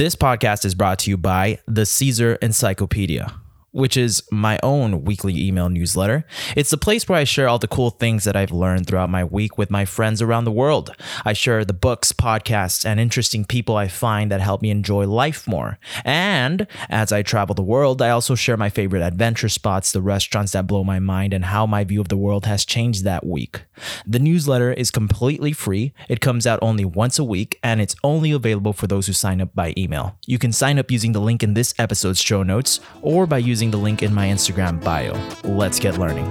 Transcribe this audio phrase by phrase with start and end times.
[0.00, 3.38] This podcast is brought to you by the Caesar Encyclopedia
[3.72, 6.24] which is my own weekly email newsletter.
[6.56, 9.24] It's the place where I share all the cool things that I've learned throughout my
[9.24, 10.90] week with my friends around the world.
[11.24, 15.46] I share the books, podcasts, and interesting people I find that help me enjoy life
[15.46, 15.78] more.
[16.04, 20.52] And as I travel the world, I also share my favorite adventure spots, the restaurants
[20.52, 23.62] that blow my mind, and how my view of the world has changed that week.
[24.06, 25.92] The newsletter is completely free.
[26.08, 29.40] It comes out only once a week, and it's only available for those who sign
[29.40, 30.16] up by email.
[30.26, 33.59] You can sign up using the link in this episode's show notes or by using
[33.60, 35.12] using the link in my Instagram bio.
[35.44, 36.26] Let's get learning.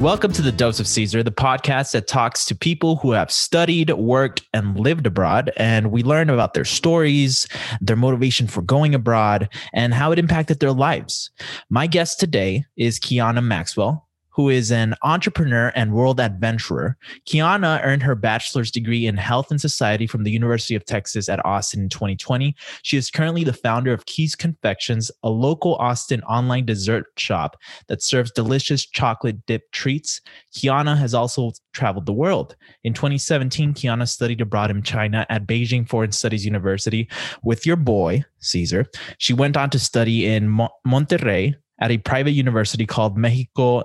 [0.00, 3.90] Welcome to the Dose of Caesar, the podcast that talks to people who have studied,
[3.90, 5.52] worked, and lived abroad.
[5.58, 7.46] And we learn about their stories,
[7.82, 11.30] their motivation for going abroad, and how it impacted their lives.
[11.68, 16.96] My guest today is Kiana Maxwell who is an entrepreneur and world adventurer.
[17.26, 21.44] Kiana earned her bachelor's degree in health and society from the University of Texas at
[21.44, 22.54] Austin in 2020.
[22.82, 27.56] She is currently the founder of Keys Confections, a local Austin online dessert shop
[27.88, 30.20] that serves delicious chocolate dip treats.
[30.54, 32.56] Kiana has also traveled the world.
[32.84, 37.08] In 2017, Kiana studied abroad in China at Beijing Foreign Studies University
[37.42, 38.86] with your boy, Caesar.
[39.18, 43.82] She went on to study in Mo- Monterrey at a private university called Mexico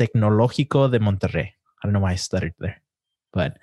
[0.00, 1.44] Tecnológico de Monterrey.
[1.48, 2.80] I don't know why I stuttered there,
[3.34, 3.58] but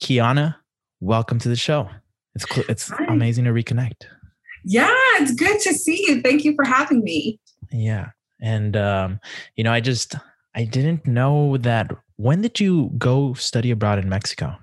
[0.00, 0.54] Kiana,
[1.00, 1.88] welcome to the show.
[2.36, 3.06] It's it's Hi.
[3.08, 4.06] amazing to reconnect.
[4.64, 6.22] Yeah, it's good to see you.
[6.22, 7.40] Thank you for having me.
[7.72, 8.10] Yeah,
[8.40, 9.18] and um,
[9.56, 10.14] you know, I just
[10.54, 11.90] I didn't know that.
[12.16, 14.56] When did you go study abroad in Mexico?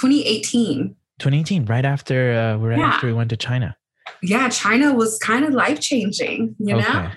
[0.00, 0.94] 2018.
[1.18, 2.86] 2018, right after uh, right yeah.
[2.86, 3.76] after we went to China.
[4.22, 6.54] Yeah, China was kind of life changing.
[6.60, 6.92] You okay.
[6.92, 7.10] know.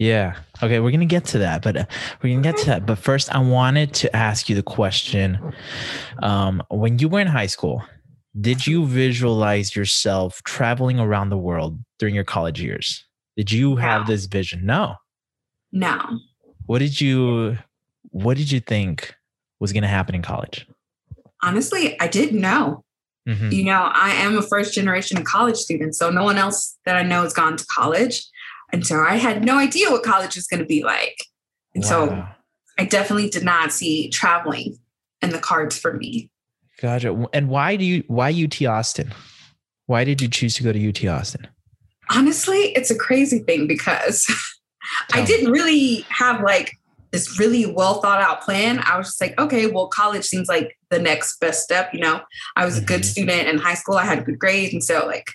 [0.00, 0.36] Yeah.
[0.62, 0.80] Okay.
[0.80, 1.84] We're going to get to that, but uh,
[2.22, 2.86] we're going to get to that.
[2.86, 5.38] But first, I wanted to ask you the question
[6.22, 7.84] um, when you were in high school,
[8.40, 13.04] did you visualize yourself traveling around the world during your college years?
[13.36, 14.64] Did you have this vision?
[14.64, 14.96] No.
[15.70, 16.00] No.
[16.64, 17.58] What did you
[18.04, 19.14] what did you think
[19.60, 20.66] was going to happen in college?
[21.42, 22.84] Honestly, I didn't know.
[23.28, 23.52] Mm-hmm.
[23.52, 27.02] You know, I am a first generation college student, so no one else that I
[27.02, 28.26] know has gone to college.
[28.72, 31.16] And so I had no idea what college was going to be like.
[31.74, 31.88] And wow.
[31.88, 32.28] so
[32.78, 34.78] I definitely did not see traveling
[35.22, 36.30] in the cards for me.
[36.80, 37.26] Gotcha.
[37.32, 39.12] And why do you why UT Austin?
[39.86, 41.46] Why did you choose to go to UT Austin?
[42.10, 44.26] Honestly, it's a crazy thing because
[45.12, 46.72] I didn't really have like
[47.10, 48.80] this really well thought out plan.
[48.84, 51.92] I was just like, okay, well, college seems like the next best step.
[51.92, 52.20] You know,
[52.56, 53.10] I was a good mm-hmm.
[53.10, 53.96] student in high school.
[53.96, 54.72] I had good grades.
[54.72, 55.26] And so, like,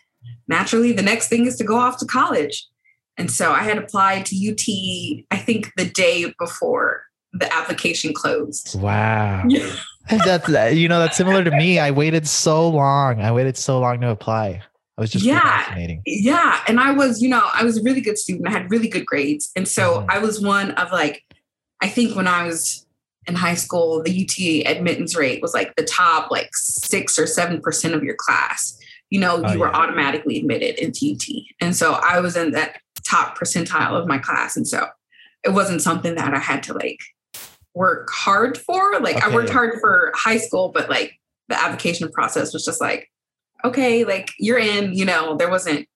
[0.47, 2.67] naturally, the next thing is to go off to college.
[3.17, 7.03] And so I had applied to UT, I think the day before
[7.33, 8.79] the application closed.
[8.79, 9.43] Wow.
[10.09, 11.79] That's you know that's similar to me.
[11.79, 13.21] I waited so long.
[13.21, 14.61] I waited so long to apply.
[14.97, 16.61] I was just yeah, yeah.
[16.67, 18.47] And I was, you know, I was a really good student.
[18.47, 20.11] I had really good grades, and so mm-hmm.
[20.11, 21.23] I was one of like,
[21.81, 22.85] I think when I was
[23.25, 27.59] in high school, the UT admittance rate was like the top like six or seven
[27.59, 28.77] percent of your class.
[29.09, 32.77] You know, oh, you were automatically admitted into UT, and so I was in that
[33.05, 34.57] top percentile of my class.
[34.57, 34.87] And so
[35.43, 36.99] it wasn't something that I had to like
[37.73, 38.99] work hard for.
[38.99, 39.25] Like okay.
[39.25, 43.11] I worked hard for high school, but like the application process was just like,
[43.63, 45.87] okay, like you're in, you know, there wasn't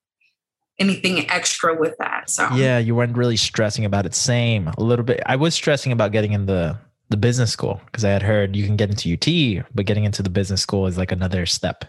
[0.77, 2.29] anything extra with that.
[2.29, 4.15] So yeah, you weren't really stressing about it.
[4.15, 5.21] Same a little bit.
[5.25, 6.77] I was stressing about getting in the
[7.09, 10.21] the business school because I had heard you can get into UT, but getting into
[10.21, 11.85] the business school is like another step.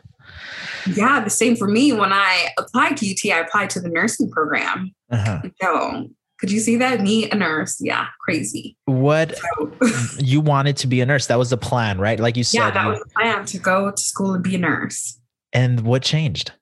[0.94, 1.92] Yeah, the same for me.
[1.92, 4.94] When I applied to UT, I applied to the nursing program.
[5.10, 5.42] Uh-huh.
[5.60, 7.02] So could you see that?
[7.02, 7.76] Me, a nurse.
[7.80, 8.76] Yeah, crazy.
[8.86, 9.72] What so,
[10.18, 11.26] you wanted to be a nurse?
[11.26, 12.18] That was the plan, right?
[12.18, 12.58] Like you said.
[12.58, 15.20] Yeah, that you, was the plan to go to school and be a nurse.
[15.52, 16.52] And what changed?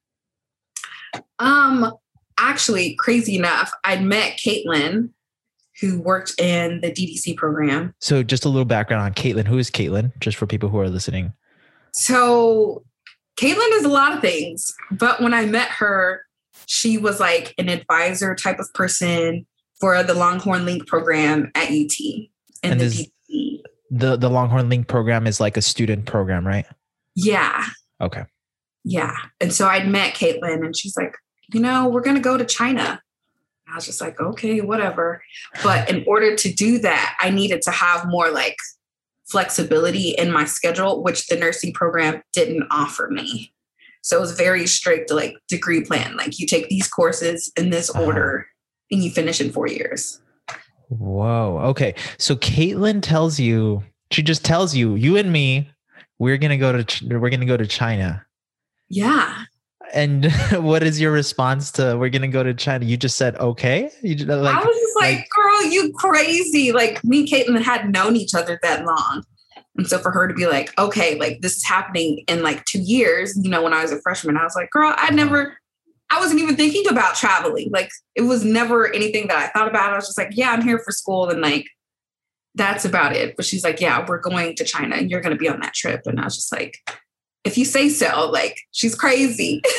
[1.39, 1.93] Um,
[2.39, 5.11] actually, crazy enough, I'd met Caitlin,
[5.81, 7.95] who worked in the DDC program.
[8.01, 9.47] So, just a little background on Caitlin.
[9.47, 10.11] Who is Caitlin?
[10.19, 11.33] Just for people who are listening.
[11.93, 12.83] So,
[13.39, 16.23] Caitlin is a lot of things, but when I met her,
[16.67, 19.47] she was like an advisor type of person
[19.81, 21.97] for the Longhorn Link program at UT.
[22.63, 23.09] And, and the,
[23.91, 26.67] the the Longhorn Link program is like a student program, right?
[27.15, 27.65] Yeah.
[28.01, 28.25] Okay.
[28.85, 29.15] Yeah.
[29.41, 31.15] And so I'd met Caitlin and she's like,
[31.53, 33.01] you know, we're gonna go to China.
[33.71, 35.23] I was just like, okay, whatever.
[35.63, 38.57] But in order to do that, I needed to have more like
[39.31, 43.53] flexibility in my schedule, which the nursing program didn't offer me.
[44.03, 46.17] So it was very strict, like degree plan.
[46.17, 48.05] Like you take these courses in this uh-huh.
[48.05, 48.47] order
[48.91, 50.21] and you finish in four years.
[50.89, 51.59] Whoa.
[51.65, 51.95] Okay.
[52.19, 55.71] So Caitlin tells you She just tells you, you and me,
[56.19, 58.25] we're gonna go to we're gonna go to China.
[58.89, 59.45] Yeah.
[59.93, 62.87] And what is your response to we're gonna go to China?
[62.87, 63.91] You just said okay.
[64.03, 66.73] You just, like, I was just like, like, girl, you crazy.
[66.73, 69.25] Like me and Caitlin hadn't known each other that long.
[69.77, 72.81] And so for her to be like, okay, like this is happening in like two
[72.81, 75.57] years, you know, when I was a freshman, I was like, girl, I never,
[76.11, 77.71] I wasn't even thinking about traveling.
[77.71, 79.93] Like it was never anything that I thought about.
[79.93, 81.29] I was just like, yeah, I'm here for school.
[81.29, 81.67] And like,
[82.57, 83.37] that's about it.
[83.37, 85.75] But she's like, yeah, we're going to China and you're going to be on that
[85.75, 86.03] trip.
[86.07, 86.77] And I was just like,
[87.45, 89.63] if you say so, like she's crazy.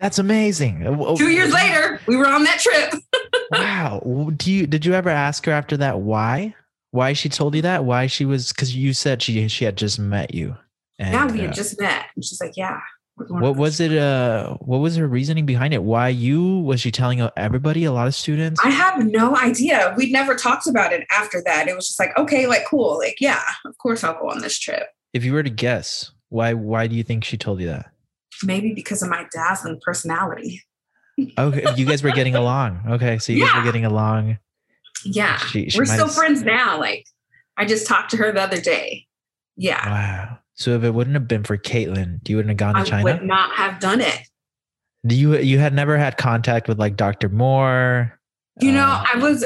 [0.00, 0.84] That's amazing.
[1.16, 3.02] Two years later, we were on that trip.
[3.52, 4.30] wow.
[4.36, 6.54] Do you did you ever ask her after that why?
[6.90, 7.84] Why she told you that?
[7.84, 10.56] Why she was because you said she she had just met you.
[10.98, 12.06] And, yeah, we had uh, just met.
[12.16, 12.80] And she's like, yeah.
[13.28, 13.96] What was it?
[13.96, 15.82] Uh, what was her reasoning behind it?
[15.82, 16.60] Why you?
[16.60, 17.84] Was she telling everybody?
[17.84, 18.60] A lot of students?
[18.64, 19.92] I have no idea.
[19.96, 21.66] We'd never talked about it after that.
[21.66, 24.56] It was just like, okay, like cool, like yeah, of course I'll go on this
[24.56, 24.86] trip.
[25.12, 26.52] If you were to guess, why?
[26.52, 27.90] Why do you think she told you that?
[28.44, 30.62] Maybe because of my dazzling personality.
[31.38, 32.80] okay, you guys were getting along.
[32.88, 33.46] Okay, so you yeah.
[33.46, 34.38] guys were getting along.
[35.04, 36.14] Yeah, she, she we're still have...
[36.14, 36.78] friends now.
[36.78, 37.06] Like,
[37.56, 39.06] I just talked to her the other day.
[39.56, 39.84] Yeah.
[39.88, 40.38] Wow.
[40.54, 43.10] So if it wouldn't have been for Caitlin, you wouldn't have gone to I China.
[43.10, 44.20] I would not have done it.
[45.06, 47.28] Do you you had never had contact with like Dr.
[47.28, 48.18] Moore?
[48.60, 49.44] You know, uh, I was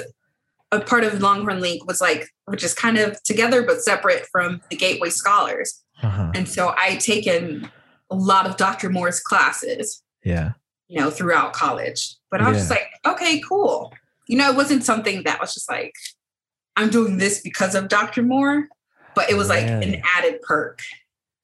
[0.71, 4.63] a part of Longhorn Link was like, which is kind of together but separate from
[4.71, 5.83] the Gateway Scholars.
[6.03, 6.33] Uh-huh.
[6.35, 7.71] And so I taken
[8.13, 8.91] a lot of Dr.
[8.91, 10.03] Moore's classes.
[10.25, 10.53] Yeah.
[10.89, 12.17] You know, throughout college.
[12.31, 12.61] But I was yeah.
[12.61, 13.93] just like, okay, cool.
[14.29, 15.95] You know, it wasn't something that was just like,
[16.77, 18.23] I'm doing this because of Dr.
[18.23, 18.69] Moore,
[19.15, 20.81] but it was like an added perk.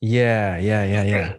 [0.00, 1.36] Yeah, yeah, yeah, yeah.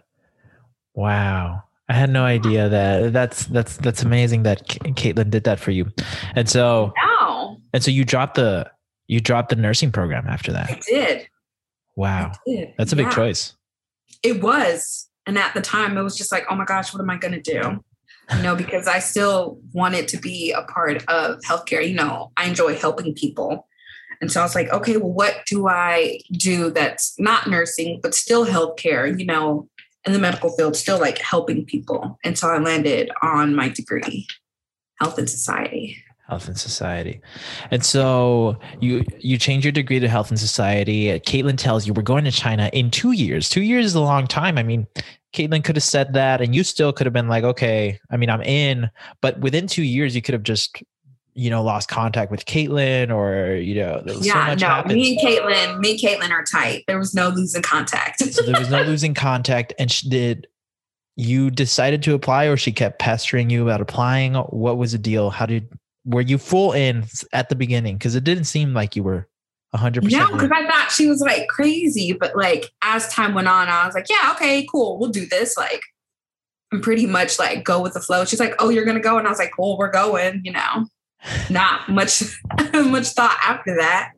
[0.94, 1.62] Wow.
[1.88, 5.90] I had no idea that that's that's that's amazing that Caitlin did that for you.
[6.36, 7.56] And so wow.
[7.72, 8.70] And so you dropped the
[9.08, 10.70] you dropped the nursing program after that.
[10.70, 11.28] I did.
[11.96, 12.32] Wow.
[12.32, 12.74] I did.
[12.78, 13.04] That's a yeah.
[13.04, 13.56] big choice.
[14.22, 15.09] It was.
[15.30, 17.40] And at the time it was just like, oh my gosh, what am I gonna
[17.40, 17.84] do?
[18.34, 21.88] You know, because I still wanted to be a part of healthcare.
[21.88, 23.68] You know, I enjoy helping people.
[24.20, 28.12] And so I was like, okay, well, what do I do that's not nursing, but
[28.12, 29.68] still healthcare, you know,
[30.04, 32.18] in the medical field, still like helping people.
[32.24, 34.26] And so I landed on my degree,
[34.98, 35.96] health and society.
[36.28, 37.20] Health and society.
[37.70, 41.06] And so you you change your degree to health and society.
[41.20, 43.48] Caitlin tells you we're going to China in two years.
[43.48, 44.56] Two years is a long time.
[44.56, 44.86] I mean,
[45.32, 48.30] Caitlin could have said that, and you still could have been like, okay, I mean,
[48.30, 48.90] I'm in,
[49.20, 50.82] but within two years, you could have just
[51.34, 54.94] you know, lost contact with Caitlin or, you know, yeah, so no, happens.
[54.94, 56.84] me and Caitlin, me and Caitlin are tight.
[56.86, 58.20] There was no losing contact.
[58.20, 59.72] so there was no losing contact.
[59.78, 60.48] And she did,
[61.16, 64.34] you decided to apply or she kept pestering you about applying?
[64.34, 65.30] What was the deal?
[65.30, 65.68] How did,
[66.04, 67.98] were you full in at the beginning?
[67.98, 69.28] Cause it didn't seem like you were
[69.78, 70.30] hundred percent.
[70.30, 72.12] No, because I thought she was like crazy.
[72.12, 74.98] But like as time went on, I was like, yeah, okay, cool.
[74.98, 75.56] We'll do this.
[75.56, 75.80] Like,
[76.72, 78.24] I'm pretty much like go with the flow.
[78.24, 79.18] She's like, oh, you're going to go.
[79.18, 80.86] And I was like, cool, we're going, you know
[81.50, 82.22] not much
[82.74, 84.12] much thought after that.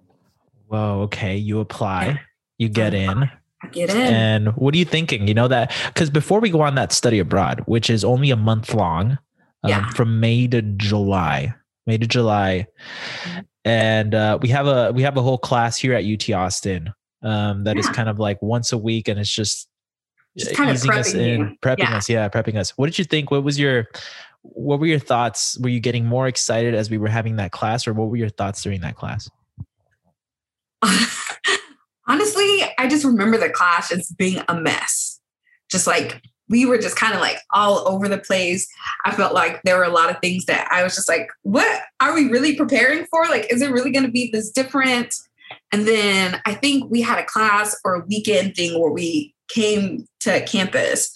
[0.68, 1.36] Whoa, okay.
[1.36, 2.20] You apply,
[2.58, 3.24] you get in.
[3.62, 3.96] I get in.
[3.96, 5.28] And what are you thinking?
[5.28, 8.36] You know that because before we go on that study abroad, which is only a
[8.36, 9.18] month long,
[9.64, 9.90] um, yeah.
[9.90, 11.54] from May to July,
[11.86, 12.66] May to July,
[13.64, 16.92] and uh, we have a we have a whole class here at UT Austin
[17.22, 17.80] um, that yeah.
[17.80, 19.68] is kind of like once a week, and it's just,
[20.36, 21.56] just easing us in, you.
[21.62, 21.96] prepping yeah.
[21.96, 22.70] us, yeah, prepping us.
[22.70, 23.30] What did you think?
[23.30, 23.88] What was your
[24.42, 25.58] what were your thoughts?
[25.60, 28.30] Were you getting more excited as we were having that class, or what were your
[28.30, 29.30] thoughts during that class?
[32.08, 35.20] Honestly, I just remember the class as being a mess.
[35.70, 36.20] Just like
[36.52, 38.68] we were just kind of like all over the place.
[39.06, 41.80] I felt like there were a lot of things that I was just like, what
[41.98, 43.24] are we really preparing for?
[43.24, 45.14] Like, is it really going to be this different?
[45.72, 50.06] And then I think we had a class or a weekend thing where we came
[50.20, 51.10] to campus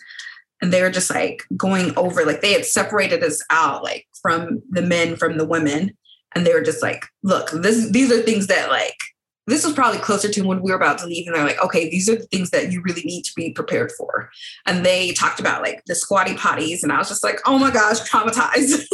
[0.62, 4.62] and they were just like going over like they had separated us out like from
[4.70, 5.96] the men from the women
[6.34, 8.98] and they were just like look this these are things that like
[9.46, 11.88] this was probably closer to when we were about to leave and they're like okay
[11.90, 14.30] these are the things that you really need to be prepared for
[14.66, 17.70] and they talked about like the squatty potties and i was just like oh my
[17.70, 18.86] gosh traumatized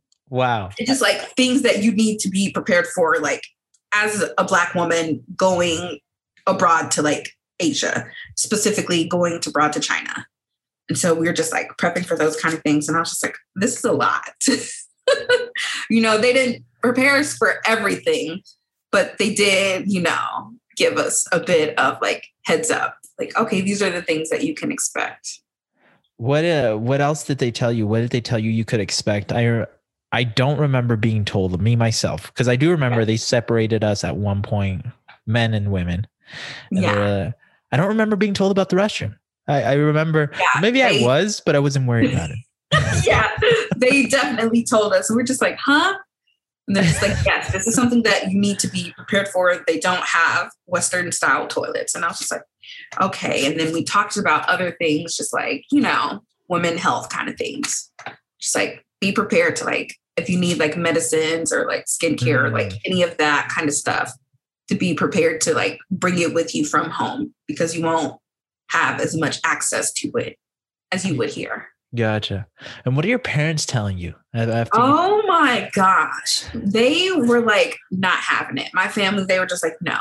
[0.28, 3.44] wow it's just like things that you need to be prepared for like
[3.92, 5.98] as a black woman going
[6.46, 10.26] abroad to like Asia, specifically going to abroad to China.
[10.88, 12.88] And so we were just like prepping for those kind of things.
[12.88, 14.24] And I was just like, this is a lot.
[15.90, 18.42] you know, they didn't prepare us for everything,
[18.90, 22.96] but they did, you know, give us a bit of like heads up.
[23.18, 25.40] Like, okay, these are the things that you can expect.
[26.16, 27.86] What uh what else did they tell you?
[27.86, 29.32] What did they tell you you could expect?
[29.32, 29.66] I
[30.12, 34.16] I don't remember being told me myself because I do remember they separated us at
[34.16, 34.84] one point,
[35.26, 36.06] men and women.
[36.72, 36.98] And Yeah.
[36.98, 37.30] uh,
[37.72, 39.16] I don't remember being told about the restroom.
[39.46, 42.38] I, I remember Yeah, maybe I was, but I wasn't worried about it.
[43.04, 43.28] yeah,
[43.76, 45.10] they definitely told us.
[45.10, 45.94] And we're just like, huh?
[46.68, 49.64] And they're just like, yes, this is something that you need to be prepared for.
[49.66, 51.94] They don't have Western style toilets.
[51.94, 52.42] And I was just like,
[53.00, 53.46] okay.
[53.46, 57.36] And then we talked about other things, just like, you know, women health kind of
[57.36, 57.90] things.
[58.40, 62.50] Just like be prepared to like, if you need like medicines or like skincare, or
[62.50, 62.80] like Mm.
[62.86, 64.12] any of that kind of stuff,
[64.68, 68.20] to be prepared to like bring it with you from home because you won't
[68.68, 70.36] have as much access to it
[70.92, 71.68] as you would here.
[71.94, 72.46] Gotcha.
[72.84, 74.78] And what are your parents telling you a- after?
[74.78, 76.44] you- Oh my gosh.
[76.54, 78.68] They were like not having it.
[78.72, 79.96] My family, they were just like, no,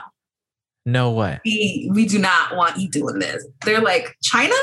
[0.86, 1.39] no way.
[1.46, 3.46] we, we do not want you doing this.
[3.65, 4.53] They're like, China?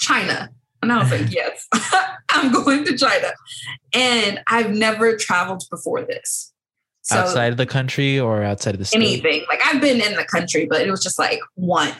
[0.00, 0.48] China.
[0.82, 1.66] And I was like, yes,
[2.30, 3.28] I'm going to China.
[3.94, 6.52] And I've never traveled before this.
[7.04, 8.98] So outside of the country or outside of the state?
[9.02, 9.44] anything.
[9.48, 11.96] Like I've been in the country, but it was just like once.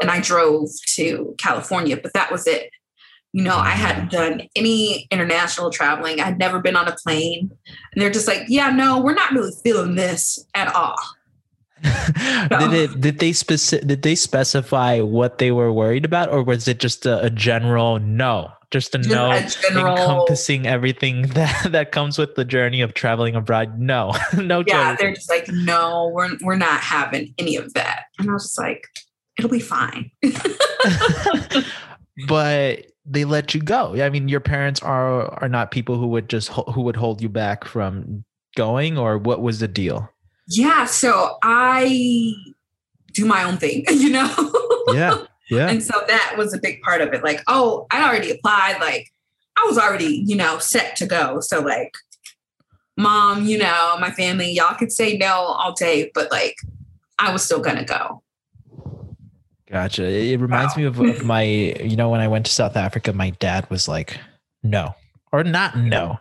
[0.00, 2.68] And I drove to California, but that was it.
[3.32, 6.20] You know, I hadn't done any international traveling.
[6.20, 7.50] I'd never been on a plane.
[7.92, 10.96] And they're just like, yeah, no, we're not really feeling this at all.
[11.82, 13.00] did it?
[13.00, 17.06] Did they speci- Did they specify what they were worried about, or was it just
[17.06, 18.52] a, a general no?
[18.70, 22.94] Just a Just no, a general, encompassing everything that that comes with the journey of
[22.94, 23.80] traveling abroad.
[23.80, 24.62] No, no.
[24.66, 25.00] yeah, joke.
[25.00, 28.04] they're just like, no, we're we're not having any of that.
[28.18, 28.86] And I was just like,
[29.36, 30.12] it'll be fine.
[32.28, 34.00] but they let you go.
[34.00, 37.28] I mean, your parents are are not people who would just who would hold you
[37.28, 38.24] back from
[38.56, 40.08] going, or what was the deal?
[40.48, 42.34] Yeah, so I
[43.12, 44.34] do my own thing, you know?
[44.92, 45.68] Yeah, yeah.
[45.68, 47.22] And so that was a big part of it.
[47.22, 48.78] Like, oh, I already applied.
[48.80, 49.12] Like,
[49.56, 51.40] I was already, you know, set to go.
[51.40, 51.94] So, like,
[52.96, 56.56] mom, you know, my family, y'all could say no all day, but like,
[57.18, 58.21] I was still gonna go.
[59.72, 60.04] Gotcha.
[60.04, 63.30] It reminds me of, of my, you know, when I went to South Africa, my
[63.30, 64.20] dad was like,
[64.62, 64.94] no,
[65.32, 66.18] or not no.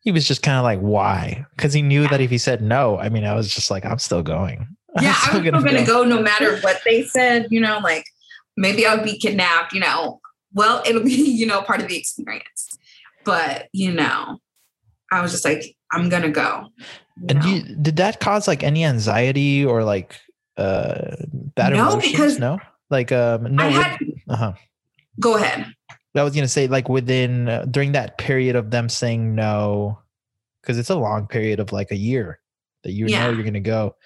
[0.00, 1.46] He was just kind of like, why?
[1.56, 3.98] Because he knew that if he said no, I mean, I was just like, I'm
[3.98, 4.68] still going.
[4.96, 7.78] I'm Yeah, I still was still gonna go no matter what they said, you know,
[7.82, 8.04] like
[8.58, 10.20] maybe I would be kidnapped, you know.
[10.52, 12.76] Well, it'll be, you know, part of the experience.
[13.24, 14.40] But, you know,
[15.10, 16.66] I was just like, I'm gonna go.
[17.16, 20.20] you And you, did that cause like any anxiety or like
[20.58, 21.16] uh
[21.54, 22.12] bad No, emotions?
[22.12, 22.58] because no,
[22.90, 23.70] like um no.
[23.70, 23.98] Had
[24.28, 24.52] uh-huh.
[25.20, 25.66] go ahead.
[26.16, 29.98] I was gonna say like within uh, during that period of them saying no,
[30.60, 32.38] because it's a long period of like a year
[32.84, 33.26] that you Yeah.
[33.26, 33.96] know you're gonna go.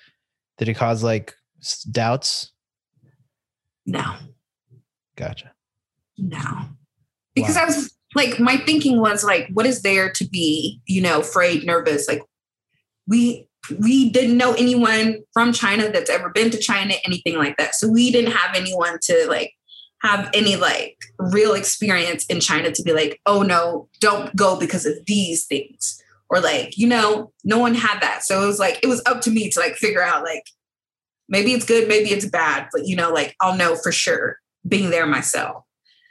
[0.57, 1.35] Did it cause like
[1.91, 2.53] doubts?
[3.87, 4.15] No.
[5.17, 5.53] Gotcha.
[6.17, 6.41] No.
[7.35, 7.63] Because Wow.
[7.63, 11.65] I was like, my thinking was like, what is there to be, you know, afraid,
[11.65, 12.09] nervous?
[12.09, 12.23] Like,
[13.07, 13.48] we
[13.79, 17.75] we didn't know anyone from China that's ever been to China, anything like that.
[17.75, 19.53] So we didn't have anyone to like
[20.03, 24.87] have any like real experience in China to be like, oh no, don't go because
[24.87, 26.03] of these things.
[26.31, 28.23] Or like, you know, no one had that.
[28.23, 30.45] So it was like, it was up to me to like figure out like
[31.29, 34.91] maybe it's good, maybe it's bad, but you know, like I'll know for sure being
[34.91, 35.65] there myself.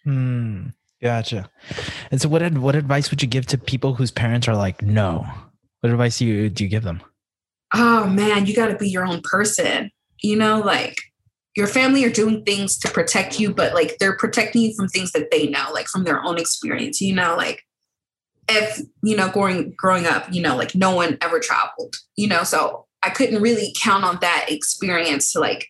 [0.04, 0.68] Hmm.
[1.02, 1.50] Gotcha.
[2.10, 5.28] And so, what what advice would you give to people whose parents are like, no?
[5.82, 7.02] What advice do you do you give them?
[7.74, 9.92] Oh man, you got to be your own person.
[10.22, 10.96] You know, like
[11.56, 15.12] your family are doing things to protect you, but like they're protecting you from things
[15.12, 17.02] that they know, like from their own experience.
[17.02, 17.64] You know, like
[18.50, 21.96] if you know growing growing up, you know, like no one ever traveled.
[22.16, 25.68] You know, so I couldn't really count on that experience to like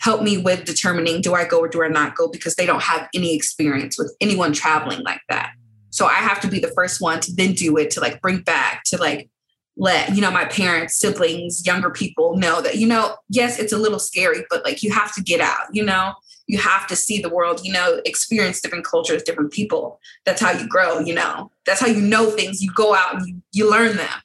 [0.00, 2.82] help me with determining do I go or do I not go because they don't
[2.82, 5.52] have any experience with anyone traveling like that.
[5.90, 8.40] So I have to be the first one to then do it to like bring
[8.40, 9.30] back to like
[9.76, 13.78] let you know my parents siblings younger people know that you know yes it's a
[13.78, 16.12] little scary but like you have to get out you know
[16.46, 20.50] you have to see the world you know experience different cultures different people that's how
[20.50, 23.70] you grow you know that's how you know things you go out and you, you
[23.70, 24.20] learn them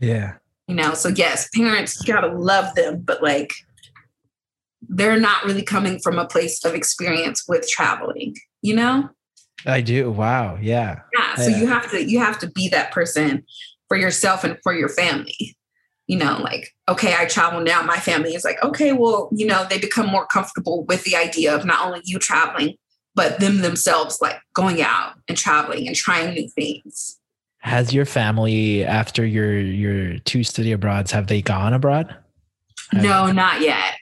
[0.00, 0.34] Yeah.
[0.68, 3.52] you know so yes parents you gotta love them but like
[4.88, 9.08] they're not really coming from a place of experience with traveling you know
[9.66, 10.10] I do.
[10.10, 10.56] Wow.
[10.58, 11.00] Yeah.
[11.14, 11.58] yeah so Yeah.
[11.58, 13.44] you have to you have to be that person
[13.90, 15.56] for yourself and for your family
[16.06, 19.66] you know like okay i travel now my family is like okay well you know
[19.68, 22.74] they become more comfortable with the idea of not only you traveling
[23.16, 27.18] but them themselves like going out and traveling and trying new things
[27.58, 32.14] Has your family after your your two study abroads have they gone abroad?
[32.92, 33.98] no not yet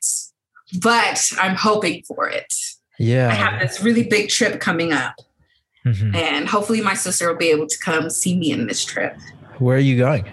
[0.82, 2.52] but i'm hoping for it
[2.98, 3.28] Yeah.
[3.30, 5.14] i have this really big trip coming up
[5.86, 6.14] Mhm.
[6.14, 9.16] And hopefully my sister will be able to come see me in this trip.
[9.58, 10.30] Where are you going?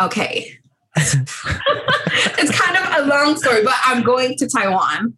[0.00, 0.52] Okay.
[0.96, 5.16] it's kind of a long story, but I'm going to Taiwan.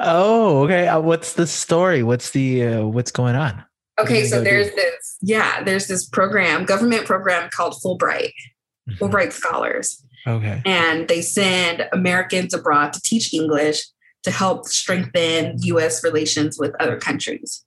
[0.00, 0.88] Oh, okay.
[0.88, 2.02] Uh, what's the story?
[2.02, 3.64] What's the uh, what's going on?
[4.00, 8.32] Okay, so there's this, yeah, there's this program, government program called Fulbright,
[8.88, 8.98] Mhm.
[8.98, 10.02] Fulbright Scholars.
[10.26, 10.60] Okay.
[10.64, 13.82] And they send Americans abroad to teach English
[14.24, 17.64] to help strengthen US relations with other countries.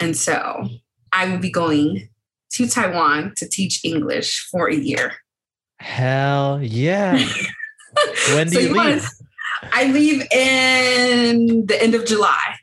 [0.00, 0.68] And so
[1.12, 2.08] I will be going
[2.52, 5.12] to Taiwan to teach English for a year.
[5.80, 7.18] Hell yeah.
[8.34, 9.08] When do So you wanna- leave?
[9.72, 12.54] I leave in the end of July.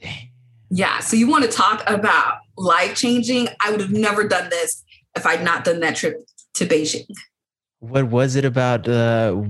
[0.00, 0.30] Dang.
[0.70, 0.98] Yeah.
[1.00, 3.48] So you want to talk about life changing?
[3.60, 4.82] I would have never done this
[5.14, 6.24] if I'd not done that trip
[6.54, 7.06] to Beijing.
[7.78, 9.40] What was it about uh,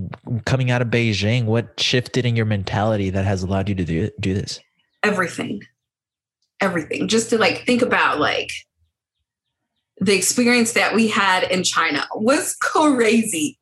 [0.45, 1.45] coming out of Beijing?
[1.47, 4.61] What shifted in your mentality that has allowed you to do do this?
[5.03, 5.63] Everything.
[6.61, 7.09] Everything.
[7.09, 8.51] Just to like think about like
[10.05, 13.59] the experience that we had in China was crazy.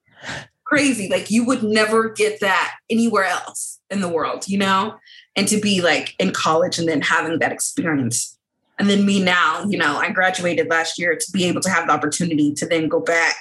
[0.64, 1.08] Crazy.
[1.08, 4.96] Like you would never get that anywhere else in the world, you know?
[5.36, 8.36] And to be like in college and then having that experience.
[8.78, 11.86] And then me now, you know, I graduated last year to be able to have
[11.86, 13.36] the opportunity to then go back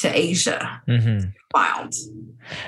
[0.00, 0.82] to Asia.
[0.88, 1.28] Mm-hmm.
[1.54, 1.94] Wild.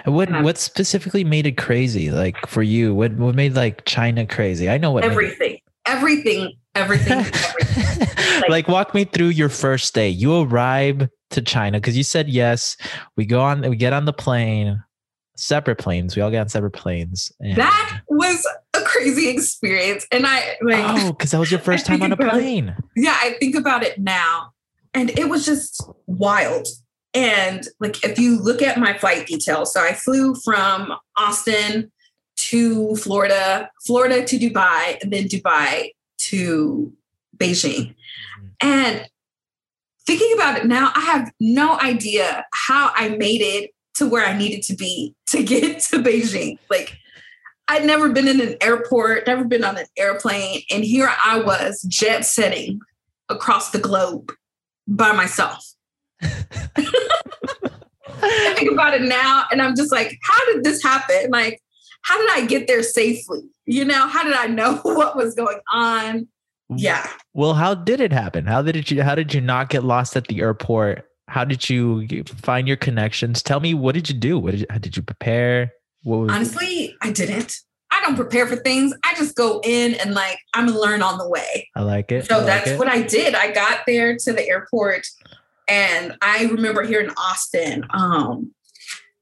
[0.05, 2.11] What what specifically made it crazy?
[2.11, 4.69] Like for you, what what made like China crazy?
[4.69, 6.53] I know what made it- Everything.
[6.79, 7.13] Everything.
[7.19, 8.03] Everything.
[8.03, 8.51] everything.
[8.51, 10.09] like, walk me through your first day.
[10.09, 12.77] You arrive to China because you said yes.
[13.17, 13.69] We go on.
[13.69, 14.83] We get on the plane,
[15.37, 16.17] separate planes.
[16.17, 17.33] We all get on separate planes.
[17.41, 20.07] And, that was a crazy experience.
[20.13, 22.33] And I like oh, because that was your first time on a about it.
[22.33, 22.77] plane.
[22.97, 24.53] yeah, I think about it now.
[24.95, 26.67] And it was just wild.
[27.15, 31.91] And like if you look at my flight details, so I flew from Austin
[32.37, 35.91] to Florida, Florida to Dubai, and then Dubai
[36.31, 36.93] to
[37.37, 37.95] Beijing.
[37.95, 38.47] Mm-hmm.
[38.61, 39.09] And
[40.07, 44.37] thinking about it now, I have no idea how I made it to where I
[44.37, 46.59] needed to be to get to Beijing.
[46.71, 46.97] Like,
[47.69, 50.63] I'd never been in an airport, never been on an airplane.
[50.71, 52.81] And here I was jet setting
[53.29, 54.33] across the globe
[54.87, 55.65] by myself.
[56.23, 56.91] I
[58.57, 61.31] think about it now and I'm just like, how did this happen?
[61.31, 61.61] Like,
[62.03, 63.43] how did I get there safely?
[63.67, 66.29] You know, how did I know what was going on?
[66.71, 67.09] Yeah.
[67.33, 68.47] Well, how did it happen?
[68.47, 69.03] How did you?
[69.03, 71.07] How did you not get lost at the airport?
[71.29, 73.43] How did you find your connections?
[73.43, 74.39] Tell me, what did you do?
[74.39, 75.73] What did you, how did you prepare?
[76.03, 77.55] What was Honestly, I didn't.
[77.91, 78.95] I don't prepare for things.
[79.05, 81.69] I just go in and like I'm gonna learn on the way.
[81.75, 82.27] I like it.
[82.27, 82.79] So like that's it.
[82.79, 83.35] what I did.
[83.35, 85.07] I got there to the airport
[85.69, 88.53] and I remember here in Austin, um,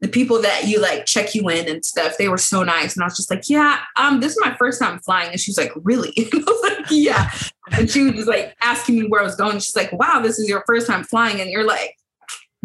[0.01, 2.95] the people that you like check you in and stuff, they were so nice.
[2.95, 5.31] And I was just like, yeah, um, this is my first time flying.
[5.31, 6.13] And she was like, really?
[6.17, 7.31] And I was like, yeah.
[7.73, 9.55] And she was just like asking me where I was going.
[9.59, 11.41] She's like, wow, this is your first time flying.
[11.41, 11.95] And you're like,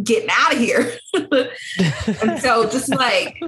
[0.03, 0.93] getting out of here.
[1.13, 3.39] and so just like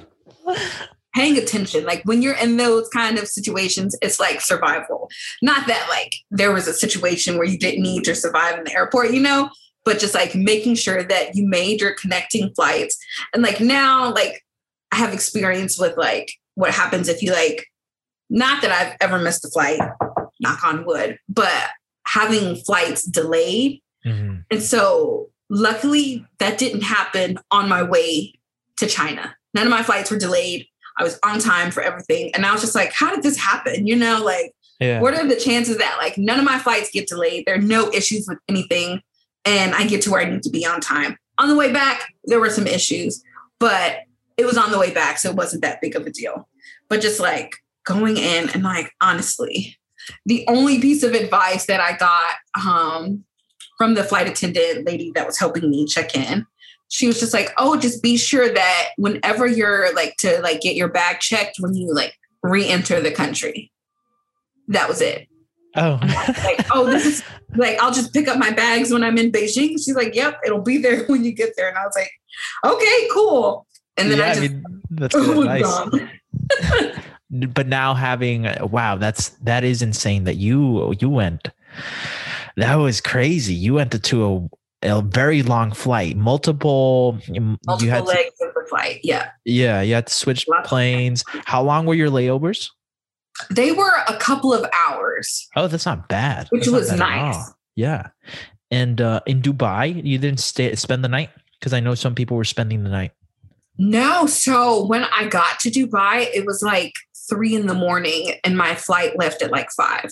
[1.15, 5.10] paying attention like when you're in those kind of situations it's like survival
[5.43, 8.74] not that like there was a situation where you didn't need to survive in the
[8.74, 9.48] airport you know
[9.86, 12.98] but just like making sure that you made your connecting flights
[13.34, 14.43] and like now like
[14.91, 17.65] i have experience with like what happens if you like
[18.30, 19.80] not that i've ever missed a flight
[20.39, 21.69] knock on wood but
[22.06, 24.43] having flights delayed Mhm.
[24.52, 28.34] and so luckily that didn't happen on my way
[28.78, 29.34] to China.
[29.54, 30.65] None of my flights were delayed.
[30.98, 32.32] I was on time for everything.
[32.34, 33.86] And I was just like, how did this happen?
[33.88, 35.00] You know, like, Yeah.
[35.00, 37.46] what are the chances that like none of my flights get delayed?
[37.46, 39.02] There are no issues with anything.
[39.45, 41.17] And I get to where I need to be on time.
[41.39, 43.23] On the way back, there were some issues,
[43.60, 43.97] but
[44.38, 45.17] it was on the way back.
[45.17, 46.47] So it wasn't that big of a deal.
[46.89, 49.77] But just like going in and like, honestly,
[50.25, 53.23] the only piece of advice that I got um,
[53.77, 56.45] from the flight attendant lady that was helping me check in,
[56.89, 60.75] she was just like, "Oh, just be sure that whenever you're like to like get
[60.75, 63.71] your bag checked when you like re-enter the country."
[64.67, 65.27] That was it.
[65.76, 66.00] Oh.
[66.44, 67.24] Like, oh, this is
[67.56, 69.72] like I'll just pick up my bags when I'm in Beijing.
[69.84, 72.12] She's like, "Yep, it'll be there when you get there." And I was like,
[72.66, 73.66] "Okay, cool."
[73.98, 76.92] And then yeah, I I just mean, that's good advice.
[77.54, 81.50] but now having wow that's that is insane that you you went
[82.58, 84.50] that was crazy you went to, to
[84.84, 89.00] a, a very long flight multiple mm, you Multiple had to, legs of the flight.
[89.04, 89.30] Yeah.
[89.46, 92.70] yeah you had to switch Lots planes how long were your layovers
[93.52, 95.48] They were a couple of hours.
[95.56, 97.52] oh that's not bad Which That's was bad nice.
[97.76, 98.10] yeah
[98.72, 102.38] and uh in dubai you didn't stay spend the night because i know some people
[102.38, 103.12] were spending the night
[103.78, 104.28] No.
[104.28, 106.93] So when I got to Dubai, it was like
[107.28, 110.10] three in the morning and my flight left at like five.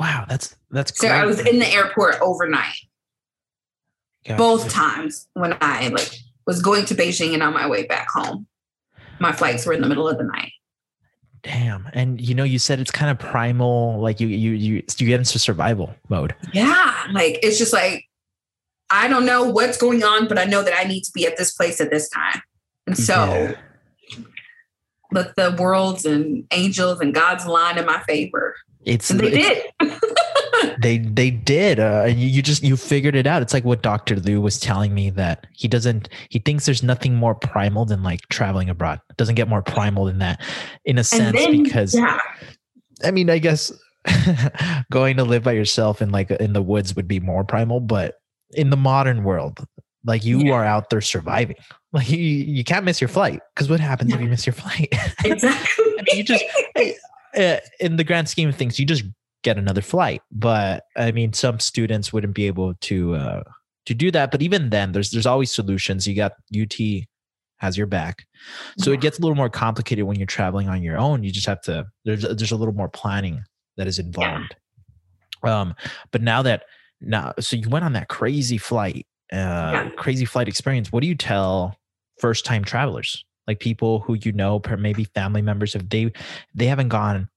[0.00, 2.80] Wow, that's that's So I was in the airport overnight,
[4.26, 4.38] Gotcha.
[4.38, 6.10] both times when I like
[6.46, 8.46] was going to Beijing and on my way back home.
[9.20, 10.52] My flights were in the middle of the night.
[11.42, 11.88] Damn.
[11.92, 15.18] And you know, you said it's kind of primal, like you you you you get
[15.18, 16.34] into survival mode.
[16.52, 17.06] Yeah.
[17.12, 18.04] Like it's just like,
[18.90, 21.36] I don't know what's going on, but I know that I need to be at
[21.36, 22.42] this place at this time.
[22.86, 24.20] And so Yeah.
[25.10, 28.54] let the worlds and angels and God's line in my favor.
[28.84, 29.92] It's And they it's- did.
[30.80, 33.42] they they did uh and you, you just you figured it out.
[33.42, 37.14] It's like what dr lou was telling me that he doesn't he thinks there's nothing
[37.14, 39.00] more primal than like traveling abroad.
[39.10, 40.40] It doesn't get more primal than that
[40.84, 42.18] in a sense then, because yeah,
[43.04, 43.72] i mean i guess
[44.90, 48.16] going to live by yourself in like in the woods would be more primal but
[48.52, 49.64] in the modern world
[50.04, 50.54] like you Yeah.
[50.54, 51.56] are out there surviving.
[51.94, 54.88] Like you you can't miss your flight because what happens if you miss your flight?
[55.26, 55.84] Exactly.
[55.98, 56.42] I mean, you just
[57.36, 59.04] uh, in the grand scheme of things, you just
[59.42, 60.22] get another flight.
[60.30, 63.42] But I mean, some students wouldn't be able to uh,
[63.86, 64.30] to do that.
[64.30, 66.06] But even then, there's there's always solutions.
[66.06, 66.74] You got UT
[67.58, 68.26] has your back,
[68.78, 68.94] so Yeah.
[68.94, 71.22] it gets a little more complicated when you're traveling on your own.
[71.22, 73.42] You just have to there's there's a little more planning
[73.76, 74.56] that is involved.
[75.44, 75.74] Um,
[76.10, 76.64] but now that
[77.00, 79.90] now, so you went on that crazy flight, uh, Yeah.
[79.96, 80.92] crazy flight experience.
[80.92, 81.76] What do you tell
[82.18, 83.24] first time travelers?
[83.48, 86.12] like people who you know, maybe family members, if they
[86.54, 87.28] they haven't gone,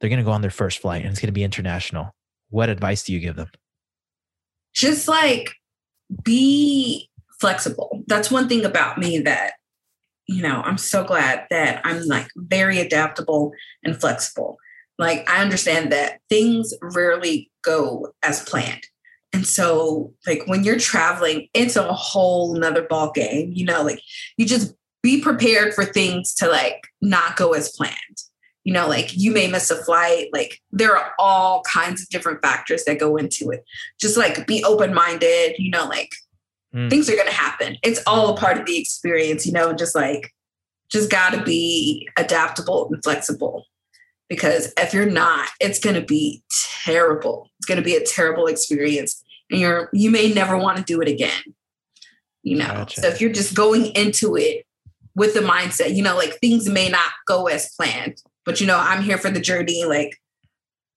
[0.00, 2.14] they're gonna go on their first flight and it's gonna be international.
[2.50, 3.48] What advice do you give them?
[4.76, 5.54] just like
[6.22, 7.08] be
[7.40, 8.04] flexible.
[8.06, 9.54] That's one thing about me that,
[10.28, 14.58] you know, I'm so glad that I'm like very adaptable and flexible.
[14.98, 18.86] Like, I understand that things rarely go as planned.
[19.32, 23.52] And so, like, when you're traveling, it's a whole nother ball game.
[23.54, 24.00] You know, like,
[24.38, 27.94] you just be prepared for things to like not go as planned.
[28.66, 30.28] You know, like you may miss a flight.
[30.32, 33.64] Like, there are all kinds of different factors that go into it
[34.00, 36.10] just like be open minded, you know, like
[36.76, 36.90] Mm.
[36.90, 37.78] things are going to happen.
[37.82, 40.34] It's all a part of the experience, you know, just like,
[40.90, 43.64] just got to be adaptable and flexible
[44.28, 46.42] because if you're not, it's going to be
[46.84, 47.50] terrible.
[47.58, 51.00] It's going to be a terrible experience and you're, you may never want to do
[51.00, 51.42] it again,
[52.42, 52.66] you know.
[52.66, 53.00] Gotcha.
[53.00, 54.66] So if you're just going into it
[55.14, 58.78] with the mindset, you know, like things may not go as planned, but you know,
[58.78, 59.84] I'm here for the journey.
[59.84, 60.16] Like,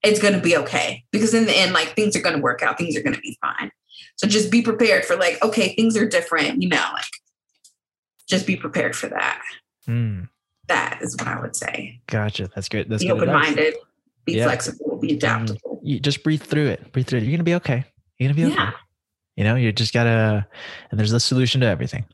[0.03, 2.63] it's going to be okay because in the end like things are going to work
[2.63, 3.69] out things are going to be fine
[4.15, 7.03] so just be prepared for like okay things are different you know like
[8.29, 9.41] just be prepared for that
[9.89, 10.29] Mm,
[10.69, 12.49] that is what i would say gotcha.
[12.55, 12.87] That's good.
[12.89, 13.17] That's be good.
[13.17, 13.73] open-minded
[14.25, 14.45] be Yeah.
[14.45, 16.93] flexible be adaptable You just breathe through it.
[16.93, 17.23] Breathe through it.
[17.23, 17.83] You're gonna be okay.
[18.19, 18.55] You're gonna be okay.
[18.63, 18.71] yeah
[19.35, 20.47] You know, you just gotta
[20.91, 22.05] and there's a solution to everything.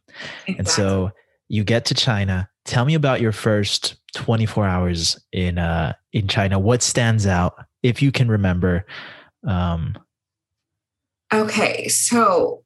[0.48, 1.12] And so
[1.50, 2.50] you get to China.
[2.64, 6.58] Tell me about your first 24 hours in uh in China.
[6.58, 8.86] What stands out if you can remember?
[9.48, 9.96] Um
[11.34, 12.64] okay so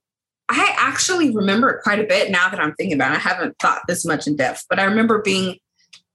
[0.49, 3.57] i actually remember it quite a bit now that i'm thinking about it i haven't
[3.57, 5.55] thought this much in depth but i remember being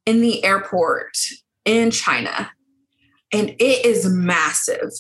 [0.05, 1.17] in the airport
[1.65, 2.51] in china
[3.33, 4.91] and it is massive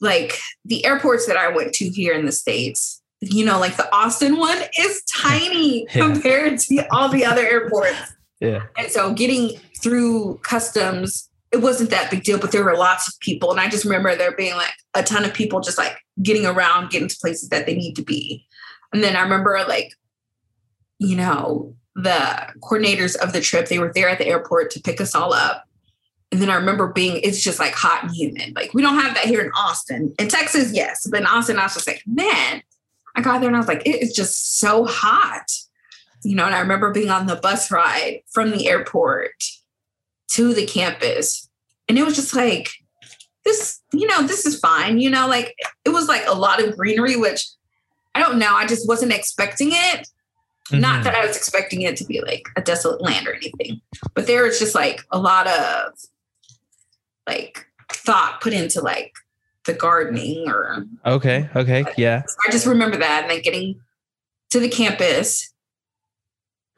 [0.00, 3.94] like the airports that I went to here in the States, you know, like the
[3.94, 6.06] Austin one is tiny Yeah.
[6.06, 8.14] compared to all the other airports.
[8.40, 8.64] Yeah.
[8.76, 13.18] And so getting through customs, it wasn't that big deal, but there were lots of
[13.20, 13.50] people.
[13.50, 16.90] And I just remember there being like a ton of people just like getting around,
[16.90, 18.46] getting to places that they need to be.
[18.92, 19.92] And then I remember like,
[20.98, 25.00] you know, the coordinators of the trip, they were there at the airport to pick
[25.00, 25.64] us all up.
[26.32, 28.54] And then I remember being, it's just like hot and humid.
[28.54, 30.14] Like we don't have that here in Austin.
[30.18, 31.06] In Texas, yes.
[31.10, 32.62] But in Austin, I was just like, man,
[33.16, 35.50] I got there and I was like, it is just so hot.
[36.22, 39.32] You know, and I remember being on the bus ride from the airport
[40.32, 41.48] to the campus.
[41.88, 42.70] And it was just like,
[43.44, 44.98] this, you know, this is fine.
[44.98, 45.54] You know, like
[45.84, 47.46] it was like a lot of greenery, which
[48.14, 48.54] I don't know.
[48.54, 50.08] I just wasn't expecting it.
[50.72, 51.04] Not Mhm.
[51.04, 53.80] that I was expecting it to be like a desolate land or anything,
[54.14, 55.94] but there was just like a lot of
[57.26, 59.14] like thought put into like
[59.64, 61.48] the gardening or Okay.
[61.56, 61.84] Okay.
[61.96, 62.22] Yeah.
[62.46, 63.80] I just remember that and then getting
[64.50, 65.52] to the campus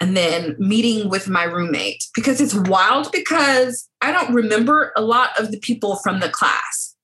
[0.02, 5.30] and then meeting with my roommate because it's wild because I don't remember a lot
[5.38, 6.96] of the people from the class.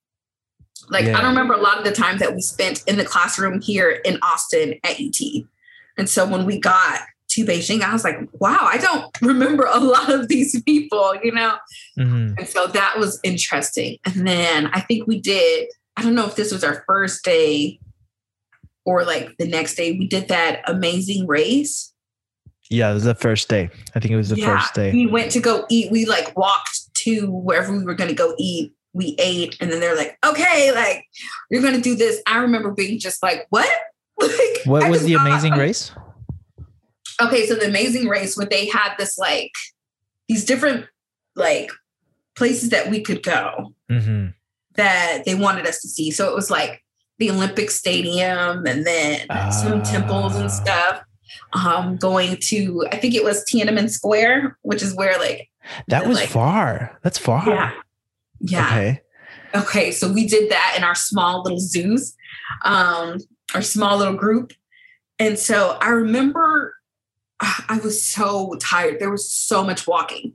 [0.91, 1.17] Like Yeah.
[1.17, 3.89] I don't remember a lot of the time that we spent in the classroom here
[4.05, 5.21] in Austin at UT.
[5.97, 9.79] And so when we got to Beijing, I was like, wow, I don't remember a
[9.79, 11.55] lot of these people, you know?
[11.97, 12.37] Mhm.
[12.37, 13.99] And so that was interesting.
[14.07, 17.79] And then I think we did, I don't know if this was our first day
[18.85, 21.93] or like the next day, we did that amazing race.
[22.71, 23.71] Yeah, it was the first day.
[23.95, 24.93] I think it was the Yeah, first day.
[24.93, 25.91] We went to go eat.
[25.91, 28.73] We like walked to wherever we were going to go eat.
[28.93, 31.05] We ate, and then they're like, "Okay, like
[31.51, 33.69] you're going to do this." I remember being just like, "What?"
[34.21, 35.93] Like, What I was the amazing race?
[37.23, 39.53] Okay, so the Amazing Race, where they had this like
[40.29, 40.87] these different
[41.37, 41.71] like
[42.37, 44.27] places that we could go hmm
[44.75, 46.11] that they wanted us to see.
[46.13, 46.85] So it was like
[47.19, 50.41] the Olympic Stadium, and then some temples Ah.
[50.41, 51.03] and stuff.
[51.53, 55.49] Um, going to I think it was Tiananmen Square, which is where like
[55.89, 56.99] That was like- far.
[57.03, 57.47] That's far.
[57.49, 57.73] yeah,
[58.41, 58.67] yeah.
[58.67, 59.03] Okay.
[59.55, 62.15] Okay, so we did that in our small little zoos,
[62.67, 63.17] um,
[63.55, 64.53] our small little group.
[65.19, 66.75] And so I remember
[67.41, 69.01] ah, I was so tired.
[69.01, 70.35] There was so much walking.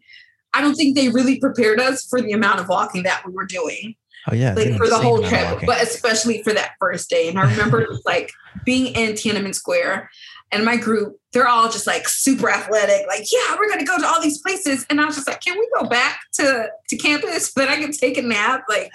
[0.55, 3.45] I don't think they really prepared us for the amount of walking that we were
[3.45, 3.95] doing,
[4.29, 4.53] Oh yeah.
[4.53, 7.27] like for the whole trip, but especially for that first day.
[7.29, 8.31] And I remember like
[8.65, 10.09] being in Tiananmen Square
[10.51, 14.05] and my group, they're all just like super athletic, like, yeah, we're gonna go to
[14.05, 14.85] all these places.
[14.89, 17.77] And I was just like, can we go back to, to campus so that I
[17.77, 18.63] can take a nap?
[18.69, 18.91] Like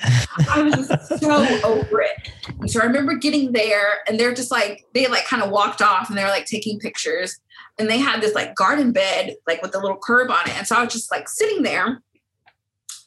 [0.49, 2.31] I was just so over it.
[2.61, 5.83] And so I remember getting there and they're just like, they like kind of walked
[5.83, 7.41] off and they're like taking pictures.
[7.79, 10.57] And they had this like garden bed, like with a little curb on it.
[10.57, 12.03] And so I was just like sitting there.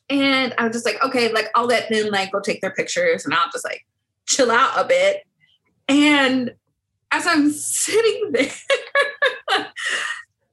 [0.10, 3.24] And I was just like, okay, like I'll let them like go take their pictures
[3.24, 3.86] and I'll just like
[4.28, 5.24] chill out a bit.
[5.88, 6.54] And
[7.12, 8.52] as I'm sitting there,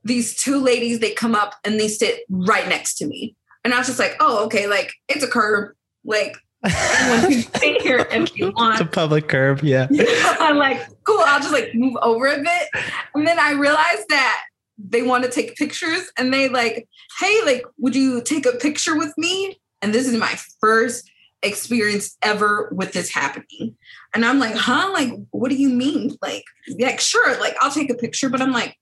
[0.04, 3.36] these two ladies, they come up and they sit right next to me.
[3.64, 5.74] And I was just like, oh, okay, like it's a curb.
[6.04, 9.62] Like anyone can sit here if you it's a public curb.
[9.62, 9.86] Yeah.
[10.40, 12.84] I'm like, cool, I'll just like move over a bit.
[13.14, 14.44] And then I realized that
[14.78, 16.88] they want to take pictures and they like,
[17.20, 19.58] hey, like, would you take a picture with me?
[19.82, 21.10] And this is my first
[21.42, 23.76] experience ever with this happening.
[24.14, 24.90] And I'm like, huh?
[24.92, 26.16] Like, what do you mean?
[26.22, 26.44] Like,
[26.78, 28.76] like, sure, like I'll take a picture, but I'm like,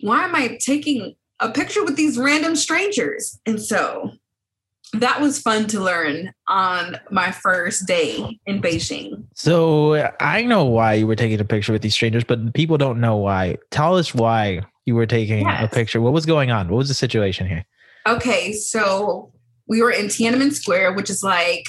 [0.00, 3.38] why am I taking a picture with these random strangers?
[3.46, 4.12] And so
[4.94, 9.24] that was fun to learn on my first day in Beijing.
[9.34, 13.00] So I know why you were taking a picture with these strangers, but people don't
[13.00, 13.58] know why.
[13.70, 16.00] Tell us why you were taking a picture.
[16.00, 16.68] What was going on?
[16.68, 17.66] What was the situation here?
[18.06, 19.30] Okay, so
[19.66, 21.64] we were in Tiananmen Square, which is like,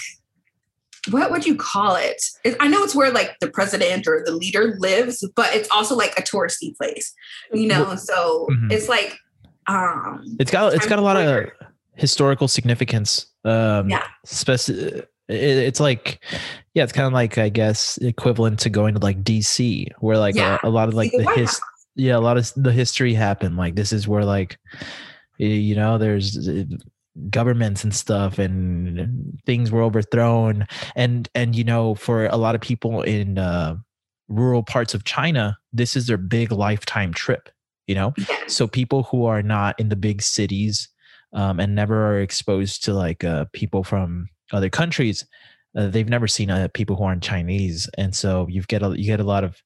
[1.12, 2.22] what would you call it?
[2.43, 5.95] It- I know it's where like the president or the leader lives, but it's also
[5.95, 7.13] like a touristy place,
[7.54, 7.95] you know.
[7.95, 8.72] So Mhm.
[8.72, 9.17] it's like,
[9.67, 11.54] um, It's got it's Times got a lot of Square.
[11.95, 13.28] historical significance.
[13.45, 14.04] Um, Yeah.
[14.26, 16.24] speci- it, it's like,
[16.74, 20.36] yeah, it's kind of like I guess equivalent to going to like DC, where like
[20.36, 20.58] Yeah.
[20.63, 21.60] a, a lot of like the the his,
[21.95, 23.58] yeah, a lot of the history happened.
[23.58, 24.58] Like this is where like,
[25.38, 26.36] you know, there's
[27.29, 30.67] governments and stuff and things were overthrown.
[30.95, 33.75] And and you know for a lot of people in uh
[34.27, 37.49] rural parts of china this is their big lifetime trip
[37.89, 38.13] you know?
[38.45, 40.89] So people who are not in the big cities
[41.34, 45.25] um, and never are exposed to like uh, people from other countries
[45.75, 47.89] uh, they've never seen uh, people who aren't chinese.
[47.97, 49.62] And so you get a you get a lot of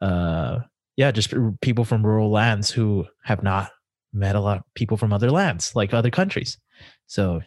[0.00, 0.58] uh
[0.96, 3.70] yeah just people from rural lands who have not
[4.12, 6.58] met a lot of people from other lands like other countries
[7.06, 7.40] so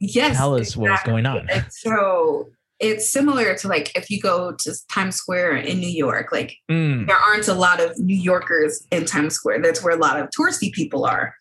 [0.00, 0.36] Yes.
[0.36, 1.10] tell us exactly.
[1.12, 2.48] going on so
[2.80, 7.08] it's similar to like if you go to Times Square in New York, like Mm,
[7.08, 9.62] there aren't a lot of New Yorkers in Times Square.
[9.62, 11.34] That's where a lot of touristy people are.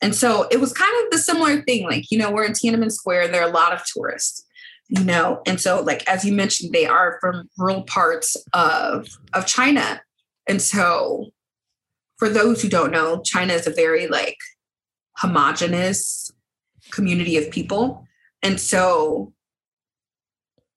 [0.00, 1.84] And so it was kind of the similar thing.
[1.84, 4.44] Like, you know, we're in Tiananmen Square, there are a lot of tourists,
[4.88, 5.42] you know.
[5.46, 10.00] And so, like, as you mentioned, they are from rural parts of, of China.
[10.48, 11.30] And so,
[12.18, 14.36] for those who don't know, China is a very like
[15.16, 16.30] homogenous
[16.94, 18.06] community of people.
[18.42, 19.32] And so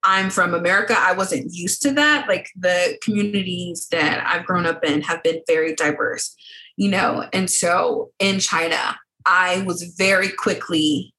[0.03, 0.95] I'm from America.
[0.97, 2.27] I wasn't used to that.
[2.27, 6.35] Like the communities that I've grown up in have been very diverse,
[6.77, 7.27] you know.
[7.33, 11.13] And so in China, I was very quickly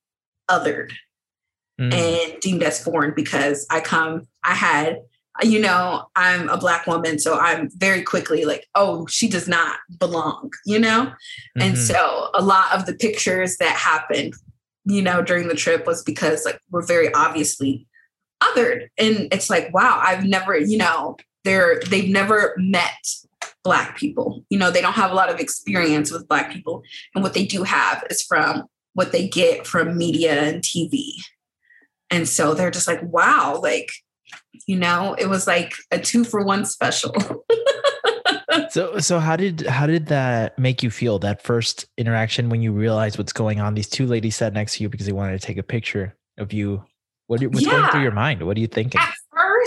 [0.50, 0.92] othered
[1.78, 1.92] mm.
[1.92, 5.00] and deemed as foreign because I come, I had,
[5.42, 7.18] you know, I'm a black woman.
[7.18, 11.12] So I'm very quickly like, oh, she does not belong, you know?
[11.60, 11.86] And Mhm.
[11.86, 14.34] so a lot of the pictures that happened,
[14.88, 17.86] you know, during the trip was because like we're very obviously
[18.42, 18.88] othered.
[18.96, 23.06] And it's like, wow, I've never, you know, they're they've never met
[23.62, 24.44] black people.
[24.48, 26.82] You know, they don't have a lot of experience with black people.
[27.14, 31.12] And what they do have is from what they get from media and TV.
[32.10, 33.90] And so they're just like, wow, like,
[34.66, 37.14] you know, it was like a two for one special.
[38.70, 42.72] so so how did how did that make you feel that first interaction when you
[42.72, 45.46] realized what's going on these two ladies sat next to you because they wanted to
[45.46, 46.82] take a picture of you
[47.26, 49.14] what what's going through your mind what are you thinking at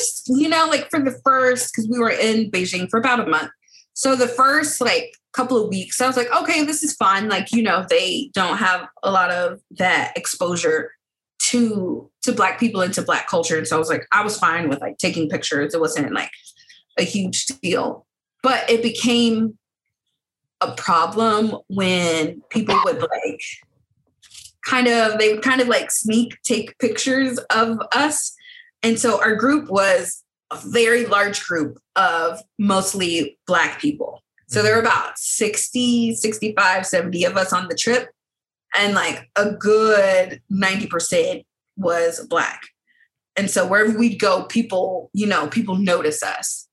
[0.02, 3.26] first, you know, like for the first, because we were in Beijing for about a
[3.26, 3.52] month.
[3.94, 7.30] So the first like couple of weeks, I was like, okay, this is fine.
[7.30, 10.92] Like, you know, they don't have a lot of that exposure
[11.44, 13.58] to to black people and to black culture.
[13.58, 15.74] And so I was like, I was fine with like taking pictures.
[15.74, 16.32] It wasn't like
[17.00, 18.06] a huge deal.
[18.44, 19.58] But it became
[20.62, 23.42] a problem when people would like
[24.66, 28.36] kind of they would kind of like sneak take pictures of us.
[28.84, 34.24] And so our group was a very large group of mostly black people.
[34.48, 34.86] So there mm-hmm.
[34.86, 38.10] were about 60, 65, 70 of us on the trip.
[38.78, 41.44] And like a good 90%
[41.78, 42.62] was black.
[43.36, 46.68] And so wherever we'd go, people, you know, people notice us,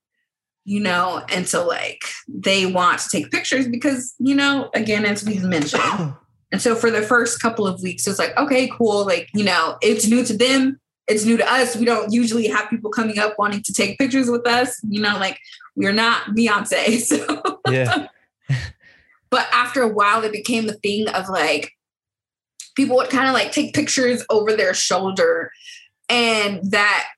[0.68, 5.24] you know, and so like they want to take pictures because, you know, again, as
[5.24, 5.82] we've mentioned.
[6.50, 9.04] And so for the first couple of weeks, it's like, okay, cool.
[9.04, 10.80] Like, you know, it's new to them.
[11.06, 11.76] It's new to us.
[11.76, 14.80] We don't usually have people coming up wanting to take pictures with us.
[14.88, 15.38] You know, like
[15.76, 17.02] we're not Beyonce.
[17.06, 18.06] So yeah.
[19.30, 21.72] but after a while, it became a thing of like
[22.76, 25.50] people would kind of like take pictures over their shoulder.
[26.08, 27.10] And that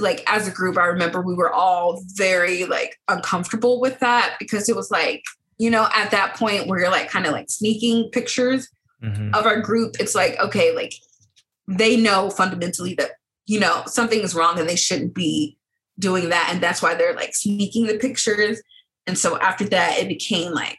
[0.00, 4.68] like as a group, I remember we were all very like uncomfortable with that because
[4.68, 5.22] it was like,
[5.58, 8.68] you know, at that point where you're like kind of like sneaking pictures
[9.02, 9.34] mm-hmm.
[9.34, 10.94] of our group, it's like, okay, like
[11.68, 13.12] they know fundamentally that,
[13.46, 15.56] you know, something is wrong and they shouldn't be
[15.98, 16.50] doing that.
[16.52, 18.60] And that's why they're like sneaking the pictures.
[19.06, 20.78] And so after that, it became like,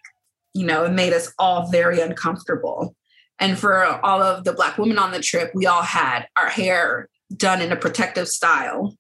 [0.54, 2.96] you know, it made us all very uncomfortable.
[3.40, 7.10] And for all of the Black women on the trip, we all had our hair
[7.36, 8.96] done in a protective style.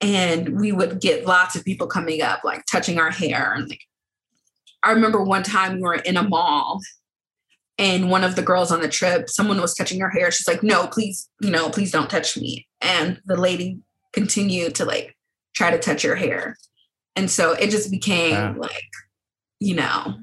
[0.00, 3.52] And we would get lots of people coming up, like touching our hair.
[3.54, 3.82] And like,
[4.82, 6.80] I remember one time we were in a mall
[7.78, 10.30] and one of the girls on the trip, someone was touching her hair.
[10.30, 12.66] She's like, no, please, you know, please don't touch me.
[12.80, 13.80] And the lady
[14.12, 15.16] continued to like
[15.54, 16.56] try to touch your hair.
[17.14, 18.54] And so it just became yeah.
[18.56, 18.90] like,
[19.60, 20.14] you know,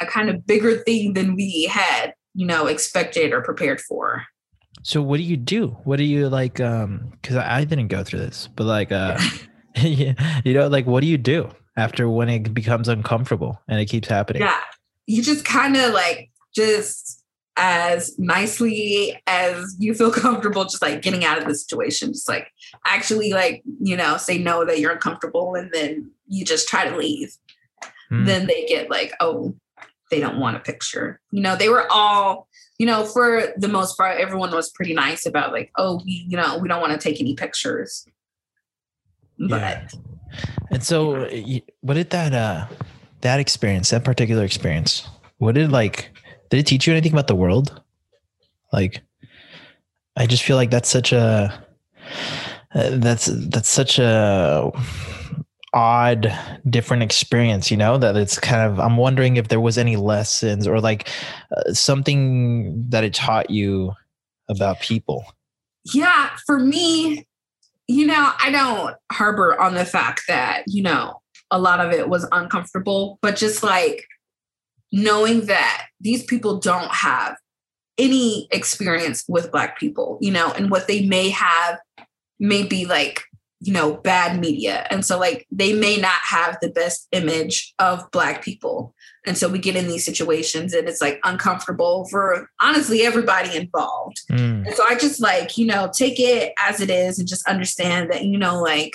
[0.00, 4.24] a kind of bigger thing than we had, you know, expected or prepared for.
[4.86, 5.76] So what do you do?
[5.82, 9.18] What do you like um cuz I, I didn't go through this, but like uh
[9.82, 14.06] you know like what do you do after when it becomes uncomfortable and it keeps
[14.06, 14.42] happening?
[14.42, 14.60] Yeah.
[15.06, 17.24] You just kind of like just
[17.56, 22.52] as nicely as you feel comfortable just like getting out of the situation just like
[22.84, 26.96] actually like you know say no that you're uncomfortable and then you just try to
[26.96, 27.34] leave
[28.12, 28.24] mm.
[28.24, 29.52] then they get like oh
[30.12, 32.46] they don't want a picture you know they were all
[32.78, 36.36] you know for the most part everyone was pretty nice about like oh we you
[36.36, 38.06] know we don't want to take any pictures
[39.38, 39.88] but yeah.
[40.70, 41.28] and so
[41.80, 42.66] what did that uh
[43.22, 45.08] that experience that particular experience
[45.38, 46.10] what did like
[46.50, 47.80] did it teach you anything about the world?
[48.72, 49.02] Like,
[50.16, 51.64] I just feel like that's such a
[52.74, 54.70] uh, that's that's such a
[55.76, 56.34] odd
[56.70, 60.66] different experience you know that it's kind of i'm wondering if there was any lessons
[60.66, 61.06] or like
[61.54, 63.92] uh, something that it taught you
[64.48, 65.24] about people.
[65.92, 67.26] Yeah for me
[67.88, 72.08] you know i don't harbor on the fact that you know a lot of it
[72.08, 74.06] was uncomfortable but just like
[74.92, 77.36] knowing that these people don't have
[77.98, 81.78] any experience with black people you know and what they may have
[82.40, 83.22] may be like
[83.60, 84.86] you know bad media.
[84.90, 88.94] And so like they may not have the best image of black people.
[89.26, 94.18] And so we get in these situations and it's like uncomfortable for honestly everybody involved.
[94.30, 94.66] Mm.
[94.66, 98.10] and so i just like you know take it as it is and just understand
[98.10, 98.92] that you know like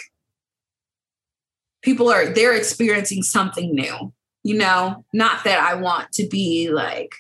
[1.81, 4.11] people are they're experiencing something new
[4.43, 7.13] you know, not that I want to be like,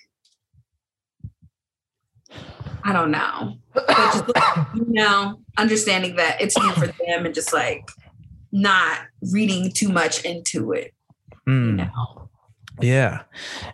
[2.83, 4.25] I don't know, but just,
[4.75, 7.89] you know, understanding that it's new for them and just like
[8.51, 8.99] not
[9.31, 10.93] reading too much into it,
[11.47, 11.67] mm.
[11.67, 12.29] you know.
[12.79, 13.23] Yeah.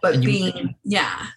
[0.02, 1.28] But you, being, yeah.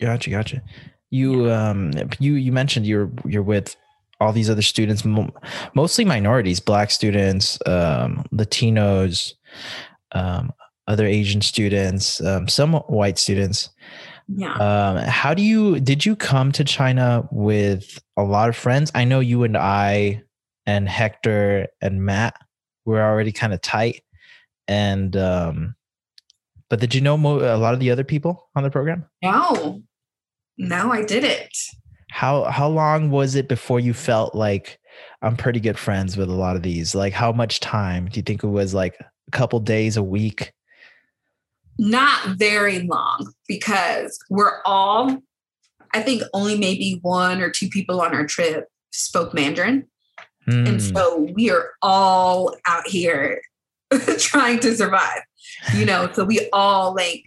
[0.00, 0.62] Gotcha, gotcha.
[1.10, 3.76] You um you you mentioned you're you're with
[4.20, 5.04] all these other students,
[5.74, 9.34] mostly minorities, black students, um, Latinos
[10.14, 10.52] um,
[10.86, 13.70] other Asian students, um, some white students.
[14.28, 14.54] Yeah.
[14.54, 18.90] Um, how do you did you come to China with a lot of friends?
[18.94, 20.22] I know you and I
[20.66, 22.34] and Hector and Matt
[22.84, 24.02] were already kind of tight,
[24.66, 25.74] and um,
[26.70, 29.04] but did you know mo- a lot of the other people on the program?
[29.22, 29.82] No,
[30.56, 31.56] no, I didn't.
[32.10, 34.78] How how long was it before you felt like
[35.20, 36.94] I'm pretty good friends with a lot of these?
[36.94, 38.72] Like, how much time do you think it was?
[38.72, 40.52] Like a couple days, a week?
[41.78, 45.18] Not very long because we're all,
[45.92, 49.88] I think only maybe one or two people on our trip spoke Mandarin.
[50.48, 50.68] Mm.
[50.68, 50.94] And hmm.
[50.94, 53.40] so we are all out here
[54.18, 55.22] trying to survive.
[55.74, 57.24] you know, so we all like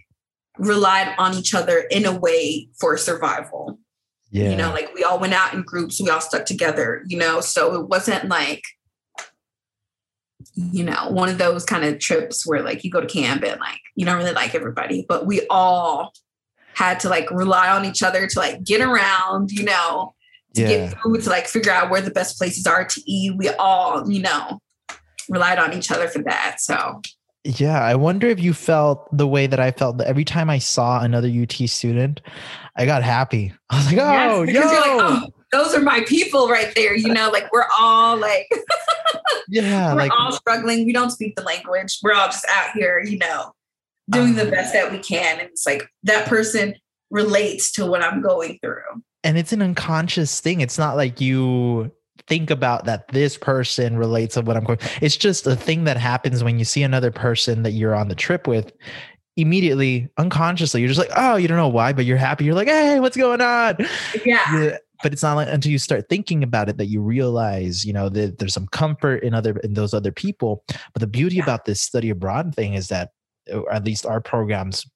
[0.58, 3.78] relied on each other in a way for survival.
[4.30, 4.50] Yeah.
[4.50, 7.40] You know, like we all went out in groups, we all stuck together, you know,
[7.40, 8.62] so it wasn't like,
[10.72, 13.60] you know, one of those kind of trips where like you go to camp and
[13.60, 16.12] like you don't really like everybody, but we all
[16.74, 20.14] had to like rely on each other to like get around, you know,
[20.54, 20.68] to Yeah.
[20.68, 23.36] get food, to like figure out where the best places are to eat.
[23.36, 24.60] We all, you know,
[25.28, 26.56] relied on each other for that.
[26.60, 27.02] So
[27.44, 30.58] Yeah, I wonder if you felt the way that I felt that every time I
[30.58, 32.20] saw another UT student,
[32.76, 33.52] I got happy.
[33.70, 36.96] I was like, oh, because yo, like, oh, those are my people right there.
[36.96, 38.48] You know, like we're all like
[39.48, 40.86] yeah, we're like all struggling.
[40.86, 41.98] We don't speak the language.
[42.02, 43.52] We're all just out here, you know,
[44.10, 45.38] doing the Um, best that we can.
[45.40, 46.74] And it's like that person
[47.10, 49.02] relates to what I'm going through.
[49.24, 50.60] and it's an unconscious thing.
[50.60, 51.90] It's not like you
[52.28, 54.78] think about that this person relates to what I'm going.
[55.00, 58.14] It's just a thing that happens when you see another person that you're on the
[58.14, 58.72] trip with.
[59.36, 62.44] Immediately, unconsciously, you're just like, oh, you don't know why, but you're happy.
[62.44, 63.76] You're like, hey, what's going on?
[64.24, 64.40] Yeah.
[64.60, 67.92] Yeah, but it's not like until you start thinking about it that you realize, you
[67.92, 70.64] know, that there's some comfort in other in those other people.
[70.92, 71.44] But the beauty Yeah.
[71.44, 73.10] about this study abroad thing is that,
[73.72, 74.86] at least our programs,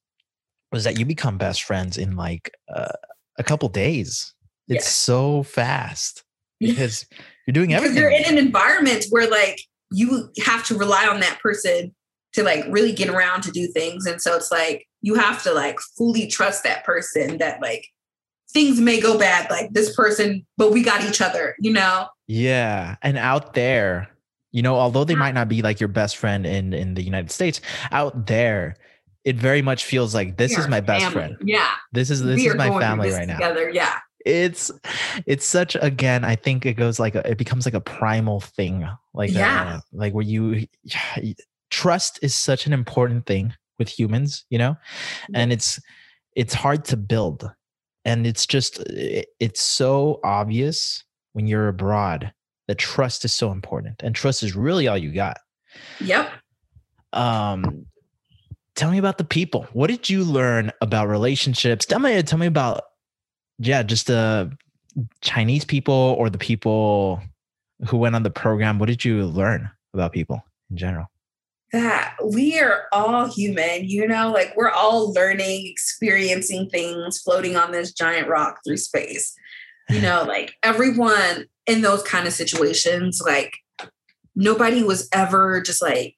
[0.71, 2.91] was that you become best friends in like uh,
[3.37, 4.33] a couple days.
[4.67, 4.93] It's Yes.
[4.93, 6.23] so fast
[6.59, 7.05] because
[7.45, 7.95] you're doing everything.
[7.95, 9.59] Because you're in an environment where like
[9.91, 11.93] you have to rely on that person
[12.33, 14.05] to like really get around to do things.
[14.05, 17.85] And so it's like you have to like fully trust that person that like
[18.53, 22.07] things may go bad, like this person, but we got each other, you know?
[22.27, 24.09] Yeah, and out there,
[24.51, 27.31] you know, although they might not be like your best friend in in the United
[27.31, 27.59] States,
[27.91, 28.75] out there,
[29.25, 31.13] it very much feels like this is my best family.
[31.13, 31.37] friend.
[31.43, 31.71] Yeah.
[31.91, 33.35] This is this we is my family right now.
[33.37, 33.69] Together.
[33.69, 33.97] Yeah.
[34.25, 34.71] It's
[35.25, 36.23] it's such again.
[36.23, 39.77] I think it goes like a, it becomes like a primal thing, like Yeah.
[39.77, 40.67] uh, like where you
[41.69, 44.77] trust is such an important thing with humans, you know,
[45.33, 45.79] and it's
[46.35, 47.49] it's hard to build,
[48.05, 52.31] and it's just it's so obvious when you're abroad
[52.67, 55.37] that trust is so important, and trust is really all you got.
[56.01, 56.31] Yep.
[57.13, 57.85] um
[58.75, 59.67] tell me about the people.
[59.73, 61.85] What did you learn about relationships?
[61.85, 62.83] Tell me tell me about
[63.59, 64.55] yeah just the
[65.21, 67.21] chinese people or the people
[67.87, 68.79] who went on the program.
[68.79, 71.07] What did you learn about people in general
[71.73, 77.71] that we are all human, you know, like we're all learning, experiencing things, floating on
[77.71, 79.35] this giant rock through space.
[79.89, 83.55] You know, like everyone in those kind of situations, like
[84.35, 86.15] nobody was ever just like,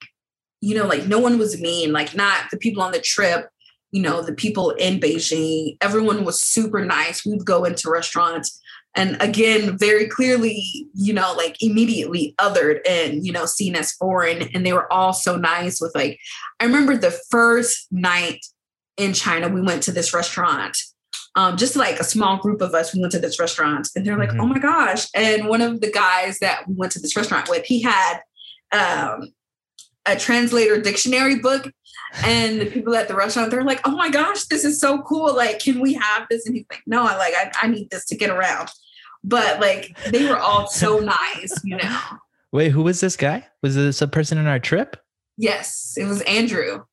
[0.60, 3.48] you know, like no one was mean, like not the people on the trip,
[3.92, 7.24] you know, the people in Beijing, everyone was super nice.
[7.24, 8.60] We'd go into restaurants
[8.96, 14.48] and again very clearly you know like immediately othered and you know seen as foreign
[14.54, 16.18] and they were all so nice with like
[16.58, 18.44] i remember the first night
[18.96, 20.76] in china we went to this restaurant
[21.36, 24.18] um, just like a small group of us we went to this restaurant and they're
[24.18, 24.40] like Mhm.
[24.40, 27.64] oh my gosh and one of the guys that we went to this restaurant with
[27.66, 28.20] he had
[28.72, 29.28] um,
[30.06, 31.70] a translator dictionary book
[32.24, 35.34] and the people at the restaurant they're like oh my gosh this is so cool
[35.36, 38.06] like can we have this and he's like no i like i, I need this
[38.06, 38.70] to get around
[39.26, 42.00] but like they were all so nice you know?
[42.52, 43.46] Wait who was this guy?
[43.62, 44.96] Was this a person in our trip?
[45.36, 46.84] Yes it was andrew.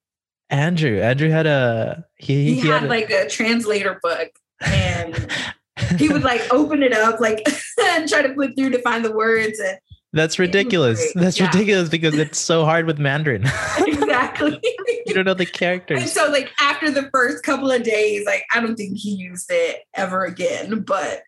[0.49, 0.99] Andrew.
[1.01, 4.29] Andrew had a he, he, he had a- like a translator book
[4.65, 5.31] and
[5.97, 7.47] he would like open it up like
[7.81, 9.77] and try to flip through to find the words and
[10.15, 11.11] that's ridiculous.
[11.15, 11.47] that's Yeah.
[11.47, 13.45] ridiculous because it's so hard with mandarin.
[13.79, 14.59] Exactly.
[15.07, 18.43] You don't know the and characters so like after the first couple of days like
[18.53, 21.23] i don't think he used it ever again but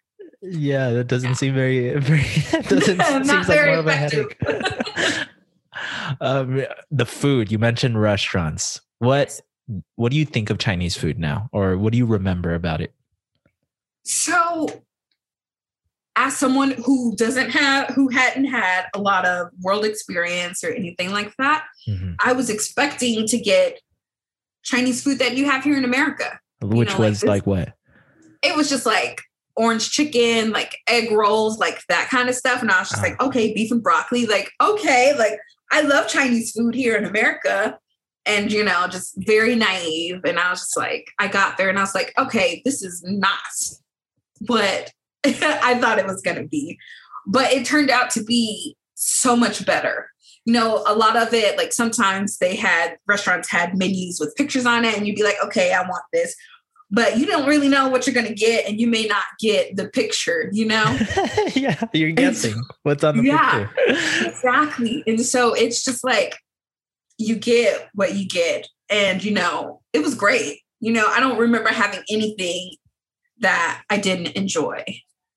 [0.47, 2.23] Yeah, that doesn't seem very very.
[2.69, 4.37] Doesn't Not seems like more of a headache.
[6.21, 8.81] um, the food you mentioned restaurants.
[8.99, 9.39] What
[9.95, 12.93] what do you think of Chinese food now, or what do you remember about it?
[14.03, 14.83] So,
[16.15, 21.11] as someone who doesn't have, who hadn't had a lot of world experience or anything
[21.11, 22.15] like that, Mhm.
[22.23, 23.81] I was expecting to get
[24.63, 26.39] Chinese food that you have here in America.
[26.61, 27.73] Which know, like was this- like what?
[28.43, 29.21] It was just like
[29.57, 32.61] orange chicken, like egg rolls, like that kind of stuff.
[32.61, 33.07] And I was just Ah.
[33.07, 34.25] like, okay, beef and broccoli.
[34.25, 35.39] Like, okay, like
[35.71, 37.79] I love Chinese food here in America.
[38.27, 40.21] And, you know, just very naive.
[40.25, 43.03] And I was just like, I got there and I was like, okay, this is
[43.05, 43.37] not
[44.47, 44.91] what
[45.25, 46.77] I thought it was going to be.
[47.27, 50.09] But it turned out to be so much better.
[50.45, 54.65] You know, a lot of it, like sometimes they had restaurants had menus with pictures
[54.65, 56.35] on it, and you'd be like, okay, I want this.
[56.91, 59.75] But you don't really know what you're going to get, and you may not get
[59.75, 60.97] the picture, you know?
[61.55, 63.67] yeah, you're guessing what's on the Yeah.
[63.67, 64.27] picture.
[64.27, 65.03] exactly.
[65.07, 66.35] And so it's just like,
[67.17, 68.67] you get what you get.
[68.89, 70.59] And, you know, it was great.
[70.79, 72.75] You know, I don't remember having anything
[73.39, 74.83] that I didn't enjoy.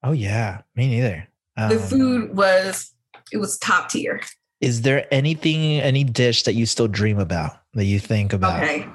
[0.02, 1.26] Oh yeah, me neither.
[1.56, 2.92] Um, the food was
[3.32, 4.20] it was top tier.
[4.60, 8.62] Is there anything, any dish that you still dream about that you think about?
[8.62, 8.86] Okay.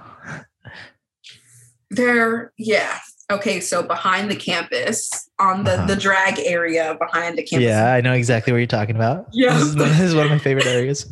[1.95, 2.99] There, yeah.
[3.31, 5.87] Okay, so behind the campus, on the uh-huh.
[5.87, 7.65] the drag area behind the campus.
[7.65, 9.27] Yeah, I know exactly what you're talking about.
[9.33, 11.11] Yeah, this is, this is one of my favorite areas.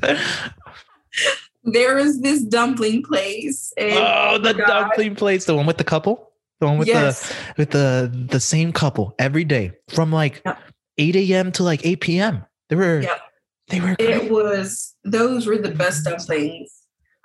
[1.64, 3.74] there is this dumpling place.
[3.80, 4.68] oh, the God.
[4.68, 7.30] dumpling place, the one with the couple, the one with yes.
[7.30, 10.60] the with the the same couple every day from like yep.
[10.98, 11.52] 8 a.m.
[11.54, 12.46] to like 8 p.m.
[12.70, 13.22] They were yep.
[13.70, 13.96] they were.
[13.96, 14.10] Great.
[14.10, 16.72] It was those were the best dumplings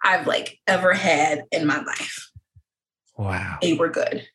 [0.02, 2.30] I've like ever had in my life.
[3.16, 4.26] Wow, they were good.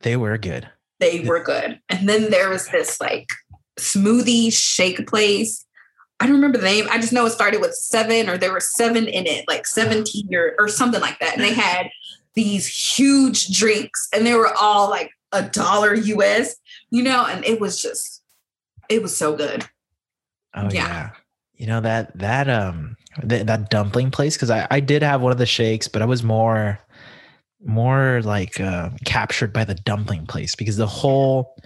[0.00, 0.68] They were good.
[1.00, 1.80] They were good.
[1.88, 3.28] And then there was this like
[3.78, 5.64] smoothie shake place
[6.20, 6.86] I don't remember the name.
[6.90, 10.34] I just know it started with seven, or there were seven in it, like 17
[10.34, 11.34] or, or something like that.
[11.34, 11.90] And they had
[12.34, 16.56] these huge drinks, and they were all like a dollar US,
[16.90, 18.22] you know, and it was just,
[18.88, 19.64] it was so good.
[20.54, 20.70] Oh yeah.
[20.72, 21.10] yeah.
[21.54, 25.32] You know that that um that, that dumpling place because I I did have one
[25.32, 26.80] of the shakes, but I was more
[27.64, 31.56] more like uh, captured by the dumpling place because the whole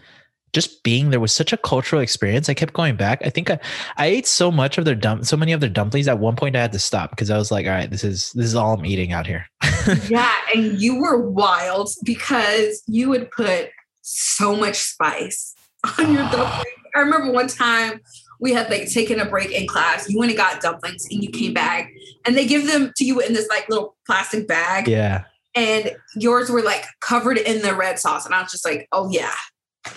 [0.52, 2.48] just being there was such a cultural experience.
[2.48, 3.22] I kept going back.
[3.24, 3.58] I think I,
[3.96, 6.08] I ate so much of their dump, so many of their dumplings.
[6.08, 8.32] At one point, I had to stop because I was like, "All right, this is
[8.32, 9.46] this is all I'm eating out here."
[10.08, 13.70] yeah, and you were wild because you would put
[14.02, 15.54] so much spice
[15.98, 16.64] on your dumplings.
[16.94, 18.00] I remember one time
[18.38, 20.10] we had like taken a break in class.
[20.10, 21.90] You went and got dumplings, and you came back,
[22.26, 24.86] and they give them to you in this like little plastic bag.
[24.86, 25.24] Yeah.
[25.54, 29.10] And yours were like covered in the red sauce, and I was just like, "Oh
[29.10, 29.34] yeah,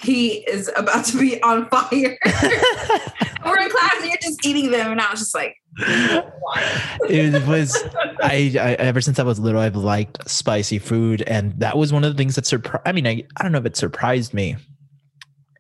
[0.01, 2.18] he is about to be on fire.
[3.45, 4.91] We're in class and you're just eating them.
[4.91, 7.84] And I was just like, it was
[8.22, 11.22] I, I, ever since I was little, I've liked spicy food.
[11.28, 13.60] And that was one of the things that surprised I mean, I, I don't know
[13.60, 14.56] if it surprised me.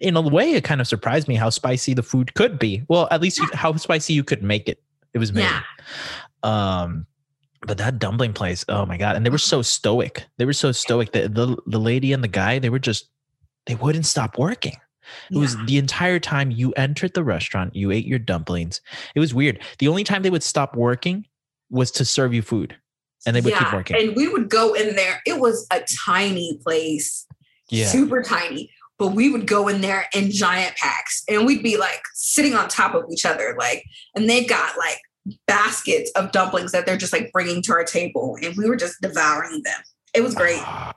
[0.01, 2.83] In a way, it kind of surprised me how spicy the food could be.
[2.89, 3.57] Well, at least yeah.
[3.57, 4.81] how spicy you could make it.
[5.13, 5.43] It was made.
[5.43, 5.61] Yeah.
[6.43, 7.05] Um,
[7.65, 9.15] but that dumpling place, oh my god!
[9.15, 10.25] And they were so stoic.
[10.37, 11.11] They were so stoic.
[11.11, 13.09] The the, the lady and the guy, they were just
[13.65, 14.77] they wouldn't stop working.
[15.29, 15.41] It yeah.
[15.41, 18.81] was the entire time you entered the restaurant, you ate your dumplings.
[19.13, 19.59] It was weird.
[19.79, 21.25] The only time they would stop working
[21.69, 22.75] was to serve you food
[23.25, 23.97] and they would yeah, keep working.
[23.97, 25.21] And we would go in there.
[25.25, 27.25] It was a tiny place,
[27.69, 27.87] yeah.
[27.87, 32.01] super tiny, but we would go in there in giant packs and we'd be like
[32.13, 33.55] sitting on top of each other.
[33.57, 33.83] Like,
[34.15, 34.99] and they've got like
[35.47, 39.01] baskets of dumplings that they're just like bringing to our table and we were just
[39.01, 39.81] devouring them.
[40.13, 40.61] It was great.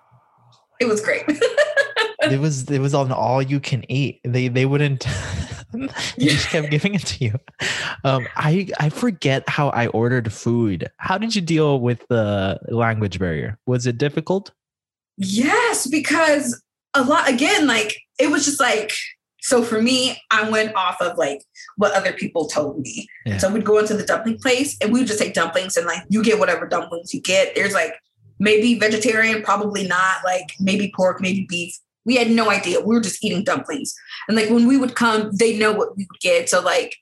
[0.81, 1.25] It was great.
[2.23, 4.21] it was it was on all you can eat.
[4.23, 5.09] They they wouldn't
[5.73, 5.89] they
[6.27, 7.35] just kept giving it to you.
[8.05, 10.89] Um, I I forget how I ordered food.
[10.99, 13.59] How did you deal with the language barrier?
[13.67, 14.53] Was it difficult?
[15.17, 16.63] Yes, because
[16.95, 18.93] a lot again, like it was just like
[19.41, 21.45] so for me, I went off of like
[21.77, 23.09] what other people told me.
[23.25, 23.39] Yeah.
[23.39, 26.03] So we'd go into the dumpling place and we would just take dumplings and like
[26.09, 27.55] you get whatever dumplings you get.
[27.55, 27.95] There's like
[28.39, 31.77] maybe vegetarian, probably not, like maybe pork, maybe beef.
[32.05, 32.81] We had no idea.
[32.81, 33.95] We were just eating dumplings.
[34.29, 36.49] And like when we would come, they know what we would get.
[36.49, 36.97] So like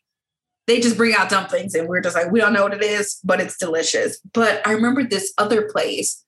[0.67, 3.19] they just bring out dumplings and we're just like, we don't know what it is,
[3.25, 4.19] but it's delicious.
[4.33, 6.25] But I remember this other place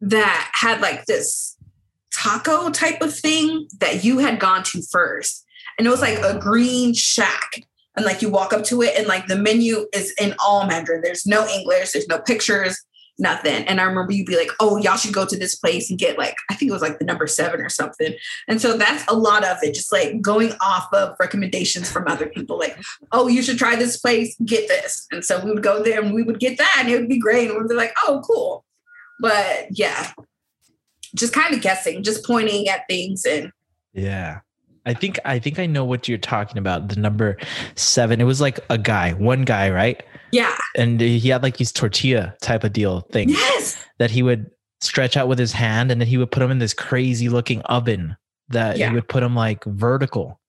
[0.00, 1.56] that had like this
[2.12, 5.41] taco type of thing that you had gone to first.
[5.78, 7.62] And it was like a green shack.
[7.94, 11.02] And like you walk up to it and like the menu is in all Mandarin.
[11.02, 12.82] There's no English, there's no pictures
[13.18, 13.64] nothing.
[13.64, 16.18] And I remember you'd be like, oh, y'all should go to this place and get
[16.18, 18.14] like, I think it was like the number seven or something.
[18.48, 22.26] And so that's a lot of it, just like going off of recommendations from other
[22.26, 22.76] people, like,
[23.12, 25.06] oh, you should try this place, get this.
[25.12, 27.18] And so we would go there and we would get that and it would be
[27.18, 27.50] great.
[27.50, 28.64] And we'd be like, oh, cool.
[29.20, 30.12] But yeah,
[31.14, 33.52] just kind of guessing, just pointing at things and
[33.92, 34.40] yeah.
[34.84, 36.88] I think I think I know what you're talking about.
[36.88, 37.36] The number
[37.76, 38.20] seven.
[38.20, 40.02] It was like a guy, one guy, right?
[40.32, 40.56] Yeah.
[40.76, 43.28] And he had like these tortilla type of deal thing.
[43.28, 43.84] Yes.
[43.98, 46.58] That he would stretch out with his hand and then he would put them in
[46.58, 48.16] this crazy looking oven
[48.48, 48.88] that yeah.
[48.88, 50.40] he would put them like vertical.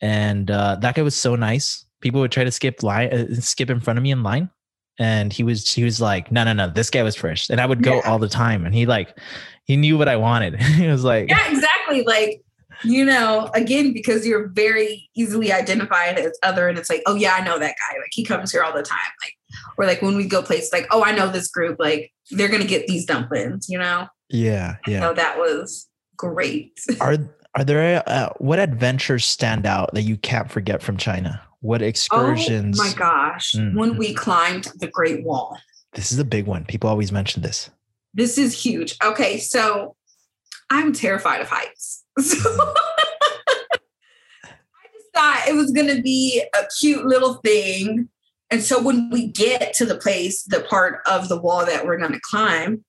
[0.00, 1.84] And uh, that guy was so nice.
[2.00, 4.50] People would try to skip line, uh, skip in front of me in line.
[4.98, 7.50] And he was, he was like, no, no, no, this guy was first.
[7.50, 8.10] And I would go yeah.
[8.10, 8.64] all the time.
[8.64, 9.18] And he like,
[9.64, 10.60] he knew what I wanted.
[10.62, 12.02] he was like, yeah, exactly.
[12.02, 12.42] Like
[12.84, 17.34] you know, again, because you're very easily identified as other, and it's like, oh yeah,
[17.34, 17.98] I know that guy.
[17.98, 18.98] Like he comes here all the time.
[19.22, 19.34] Like,
[19.78, 21.78] or like when we go places, like, oh, I know this group.
[21.78, 23.68] Like they're gonna get these dumplings.
[23.68, 24.08] You know.
[24.28, 25.00] Yeah, yeah.
[25.00, 26.78] So that was great.
[27.00, 27.16] are
[27.54, 31.42] are there uh, what adventures stand out that you can't forget from China?
[31.60, 32.78] What excursions?
[32.78, 33.52] Oh my gosh!
[33.52, 33.74] Mm.
[33.74, 35.58] When we climbed the Great Wall.
[35.92, 36.66] This is a big one.
[36.66, 37.70] People always mention this.
[38.12, 38.96] This is huge.
[39.02, 39.96] Okay, so
[40.70, 42.04] I'm terrified of heights.
[42.22, 42.38] So
[44.44, 48.08] I just thought it was going to be a cute little thing.
[48.50, 51.98] And so when we get to the place, the part of the wall that we're
[51.98, 52.84] going to climb,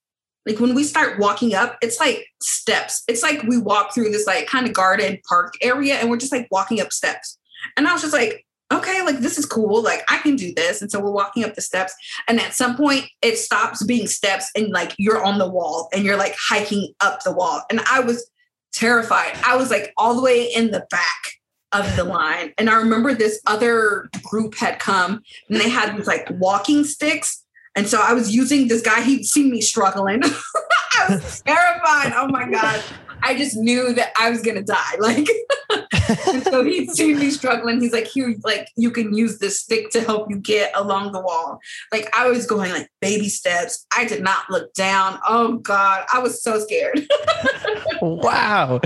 [0.46, 3.04] like when we start walking up, it's like steps.
[3.08, 6.32] It's like we walk through this like kind of garden park area and we're just
[6.32, 7.38] like walking up steps.
[7.76, 9.82] And I was just like, okay, like this is cool.
[9.82, 10.82] Like I can do this.
[10.82, 11.94] And so we're walking up the steps.
[12.28, 16.04] And at some point, it stops being steps and like you're on the wall and
[16.04, 17.64] you're like hiking up the wall.
[17.70, 18.30] And I was
[18.78, 19.38] terrified.
[19.44, 21.40] I was like all the way in the back
[21.72, 22.54] of the line.
[22.58, 27.44] And I remember this other group had come and they had these like walking sticks.
[27.76, 30.22] And so I was using this guy, he'd seen me struggling.
[31.00, 32.14] I was terrified.
[32.16, 32.84] Oh my God.
[33.24, 34.76] I just knew that I was gonna die.
[35.70, 37.82] Like, so he'd seen me struggling.
[37.82, 41.20] He's like, here, like you can use this stick to help you get along the
[41.20, 41.60] wall.
[41.92, 43.86] Like I was going like baby steps.
[43.96, 45.20] I did not look down.
[45.28, 47.08] Oh God, I was so scared.
[48.02, 48.80] wow,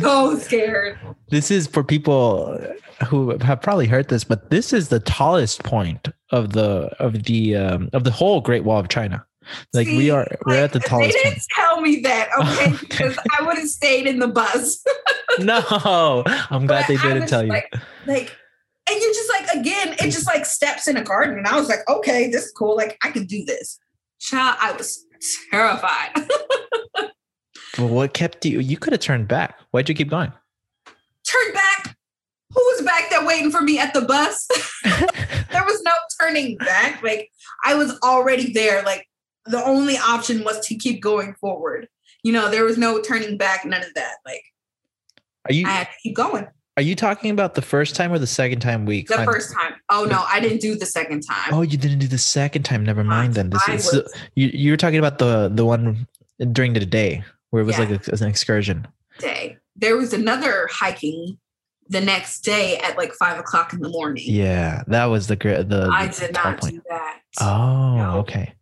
[0.00, 0.98] so scared.
[1.30, 2.58] This is for people
[3.06, 7.56] who have probably heard this, but this is the tallest point of the of the
[7.56, 9.24] um, of the whole Great Wall of China.
[9.72, 11.12] Like See, we are, we're like, at the tallest.
[11.12, 11.46] They didn't point.
[11.54, 12.76] tell me that, okay?
[12.80, 14.84] Because I would have stayed in the bus.
[15.38, 15.62] no,
[16.50, 17.50] I'm glad but they didn't tell you.
[17.50, 17.72] Like,
[18.06, 18.36] like,
[18.90, 21.68] and you're just like, again, it just like steps in a garden, and I was
[21.68, 22.76] like, okay, this is cool.
[22.76, 23.78] Like, I can do this.
[24.20, 25.04] Child, I was
[25.50, 26.10] terrified.
[27.78, 28.60] well, what kept you?
[28.60, 29.58] You could have turned back.
[29.70, 30.32] Why'd you keep going?
[30.86, 31.96] Turn back.
[32.54, 34.48] Who was back there waiting for me at the bus?
[34.82, 37.02] there was no turning back.
[37.02, 37.30] Like
[37.64, 38.82] I was already there.
[38.82, 39.06] Like
[39.48, 41.88] the only option was to keep going forward.
[42.22, 44.16] You know, there was no turning back, none of that.
[44.24, 44.42] Like,
[45.48, 45.66] are you?
[45.66, 46.46] I had to keep going.
[46.76, 49.02] Are you talking about the first time or the second time we?
[49.02, 49.74] The first time.
[49.90, 51.52] Oh no, I didn't do the second time.
[51.52, 52.84] Oh, you didn't do the second time.
[52.84, 53.34] Never mind.
[53.34, 54.48] Then this is was, you.
[54.48, 56.06] You were talking about the the one
[56.52, 57.84] during the day where it was yeah.
[57.84, 58.86] like a, an excursion.
[59.18, 59.56] Day.
[59.74, 61.38] There was another hiking
[61.88, 64.24] the next day at like five o'clock in the morning.
[64.26, 65.88] Yeah, that was the the.
[65.92, 66.74] I did not point.
[66.74, 67.20] do that.
[67.40, 68.18] Oh, no.
[68.18, 68.54] okay.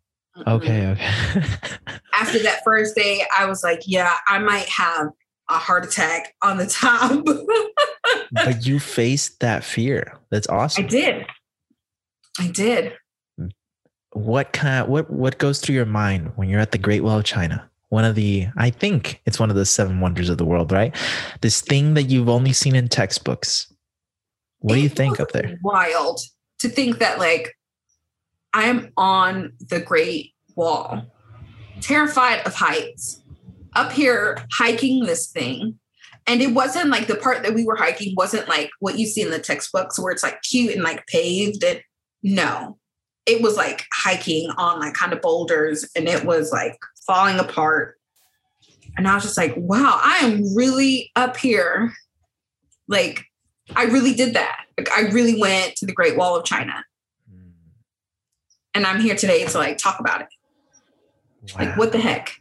[0.46, 1.38] Okay, mm-hmm.
[1.38, 1.98] okay.
[2.12, 5.08] After that first day, I was like, yeah, I might have
[5.48, 7.24] a heart attack on the top.
[8.32, 10.18] but you faced that fear.
[10.30, 10.84] That's awesome.
[10.84, 11.26] I did.
[12.38, 12.92] I did.
[14.12, 17.18] What kind of, what what goes through your mind when you're at the Great Wall
[17.18, 17.68] of China?
[17.90, 20.94] One of the I think it's one of the seven wonders of the world, right?
[21.42, 23.72] This thing that you've only seen in textbooks.
[24.60, 25.58] What it do you think up there?
[25.62, 26.20] Wild
[26.60, 27.55] to think that like
[28.56, 31.04] I am on the Great Wall,
[31.82, 33.20] terrified of heights,
[33.74, 35.78] up here hiking this thing.
[36.26, 39.20] And it wasn't like the part that we were hiking wasn't like what you see
[39.20, 41.62] in the textbooks where it's like cute and like paved.
[41.64, 41.82] And
[42.22, 42.78] no,
[43.26, 47.96] it was like hiking on like kind of boulders and it was like falling apart.
[48.96, 51.92] And I was just like, wow, I am really up here.
[52.88, 53.22] Like,
[53.74, 54.64] I really did that.
[54.78, 56.82] Like, I really went to the Great Wall of China
[58.76, 60.28] and I'm here today to like talk about it.
[61.54, 61.64] Wow.
[61.64, 62.36] Like, what the heck?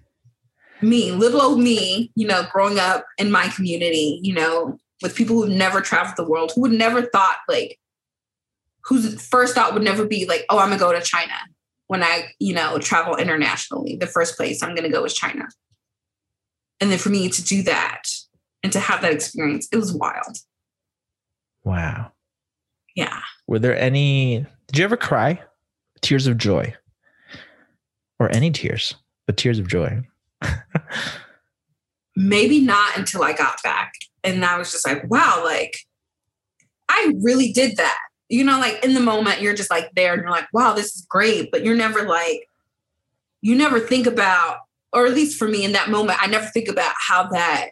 [0.81, 5.37] Me, little old me, you know, growing up in my community, you know, with people
[5.37, 7.79] who've never traveled the world, who would never thought like,
[8.83, 11.33] whose first thought would never be like, oh, I'm gonna go to China
[11.87, 13.95] when I, you know, travel internationally.
[13.95, 15.47] The first place I'm gonna go is China.
[16.81, 18.03] And then for me to do that
[18.61, 20.37] and to have that experience, it was wild.
[21.63, 22.11] Wow.
[22.93, 23.21] Yeah.
[23.47, 25.41] Were there any, did you ever cry?
[26.01, 26.73] Tears of joy
[28.19, 30.01] or any tears, but tears of joy?
[32.15, 33.93] Maybe not until I got back.
[34.23, 35.77] And I was just like, wow, like
[36.89, 37.97] I really did that.
[38.29, 40.95] You know, like in the moment, you're just like there and you're like, wow, this
[40.95, 41.51] is great.
[41.51, 42.47] But you're never like,
[43.41, 44.57] you never think about,
[44.93, 47.71] or at least for me in that moment, I never think about how that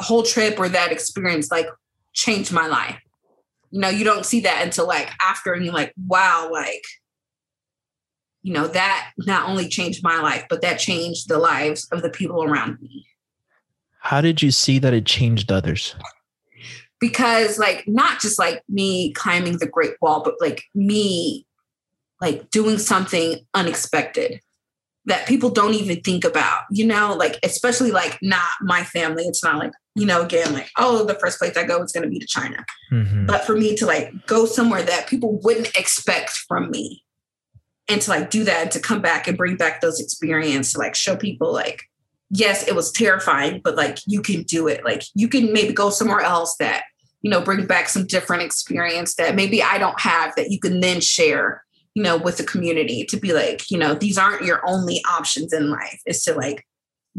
[0.00, 1.66] whole trip or that experience like
[2.12, 2.98] changed my life.
[3.70, 6.82] You know, you don't see that until like after and you're like, wow, like
[8.44, 12.10] you know, that not only changed my life, but that changed the lives of the
[12.10, 13.06] people around me.
[14.00, 15.96] How did you see that it changed others?
[17.00, 21.46] Because, like, not just like me climbing the Great Wall, but like me,
[22.20, 24.40] like doing something unexpected
[25.06, 29.24] that people don't even think about, you know, like, especially like not my family.
[29.24, 32.04] It's not like, you know, again, like, oh, the first place I go is going
[32.04, 32.64] to be to China.
[32.92, 33.24] Mm-hmm.
[33.24, 37.03] But for me to like go somewhere that people wouldn't expect from me
[37.88, 40.78] and to like do that and to come back and bring back those experiences to
[40.78, 41.82] like show people like
[42.30, 45.90] yes it was terrifying but like you can do it like you can maybe go
[45.90, 46.84] somewhere else that
[47.22, 50.80] you know bring back some different experience that maybe i don't have that you can
[50.80, 51.64] then share
[51.94, 55.52] you know, with the community to be like, you know, these aren't your only options
[55.52, 56.00] in life.
[56.06, 56.66] Is to like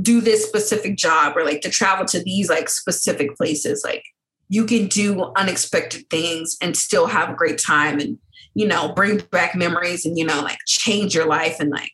[0.02, 3.84] do this specific job or like to travel to these like specific places.
[3.86, 4.04] Like
[4.50, 8.18] you can do unexpected things and still have a great time and,
[8.56, 11.92] you know, bring back memories and, you know, like change your life and like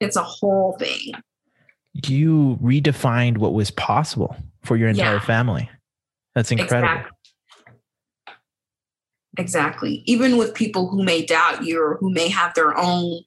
[0.00, 1.12] it's a whole thing.
[1.92, 4.34] You redefined what was possible
[4.64, 5.20] for your entire yeah.
[5.20, 5.70] family.
[6.34, 6.88] That's incredible.
[6.88, 8.34] Exactly.
[9.38, 10.02] exactly.
[10.06, 13.20] Even with people who may doubt you or who may have their own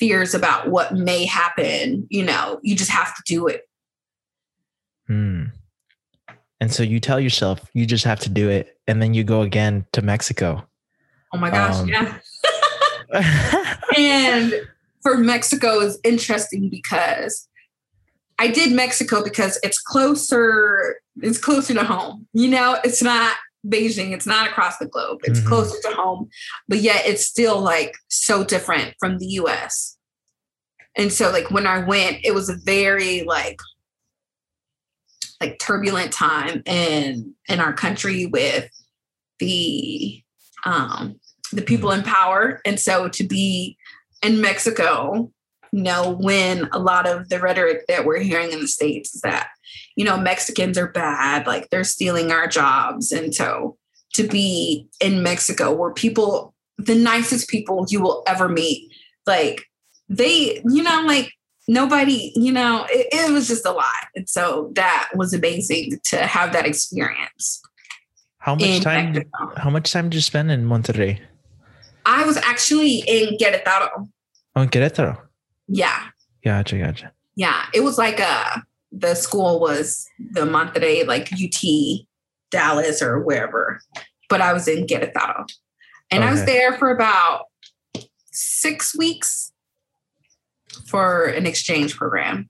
[0.00, 3.62] fears about what may happen, you know, you just have to do it.
[5.06, 5.44] Hmm.
[6.60, 9.42] And so you tell yourself you just have to do it, and then you go
[9.42, 10.67] again to Mexico.
[11.32, 12.18] Oh my gosh, um, yeah.
[13.96, 14.54] and
[15.02, 17.48] for Mexico is interesting because
[18.38, 22.26] I did Mexico because it's closer, it's closer to home.
[22.32, 25.20] You know, it's not Beijing, it's not across the globe.
[25.24, 25.48] It's mm-hmm.
[25.48, 26.28] closer to home,
[26.68, 29.96] but yet it's still like so different from the US.
[30.96, 33.58] And so like when I went, it was a very like
[35.40, 38.68] like turbulent time in in our country with
[39.38, 40.22] the
[40.64, 41.18] um
[41.52, 42.60] the people in power.
[42.64, 43.76] And so to be
[44.22, 45.30] in Mexico,
[45.72, 49.20] you know, when a lot of the rhetoric that we're hearing in the States is
[49.22, 49.48] that,
[49.96, 53.12] you know, Mexicans are bad, like they're stealing our jobs.
[53.12, 53.76] And so
[54.14, 58.92] to be in Mexico where people, the nicest people you will ever meet,
[59.26, 59.64] like
[60.08, 61.32] they, you know, like
[61.66, 64.06] nobody, you know, it, it was just a lot.
[64.14, 67.62] And so that was amazing to have that experience.
[68.48, 69.12] How much time?
[69.12, 69.52] Mexico.
[69.56, 71.20] How much time did you spend in Monterrey?
[72.06, 74.08] I was actually in Querétaro.
[74.56, 75.18] Oh, in Querétaro.
[75.66, 76.04] Yeah.
[76.42, 77.12] Gotcha, gotcha.
[77.36, 81.62] Yeah, it was like a uh, the school was the Monterrey, like UT,
[82.50, 83.80] Dallas, or wherever,
[84.30, 85.46] but I was in Querétaro,
[86.10, 86.28] and okay.
[86.28, 87.44] I was there for about
[88.32, 89.52] six weeks
[90.86, 92.48] for an exchange program.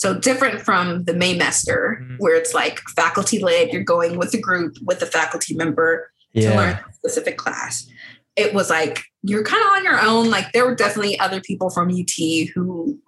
[0.00, 2.16] So different from the Maymester, mm-hmm.
[2.16, 6.52] where it's like faculty led, you're going with a group with a faculty member yeah.
[6.52, 7.86] to learn a specific class.
[8.34, 10.30] It was like you're kind of on your own.
[10.30, 12.98] Like there were definitely other people from UT who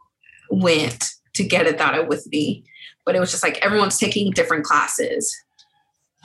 [0.50, 2.62] went to get it out with me,
[3.06, 5.34] but it was just like everyone's taking different classes.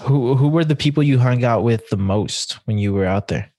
[0.02, 3.30] Who who were the people you hung out with the most when you were out
[3.30, 3.54] there?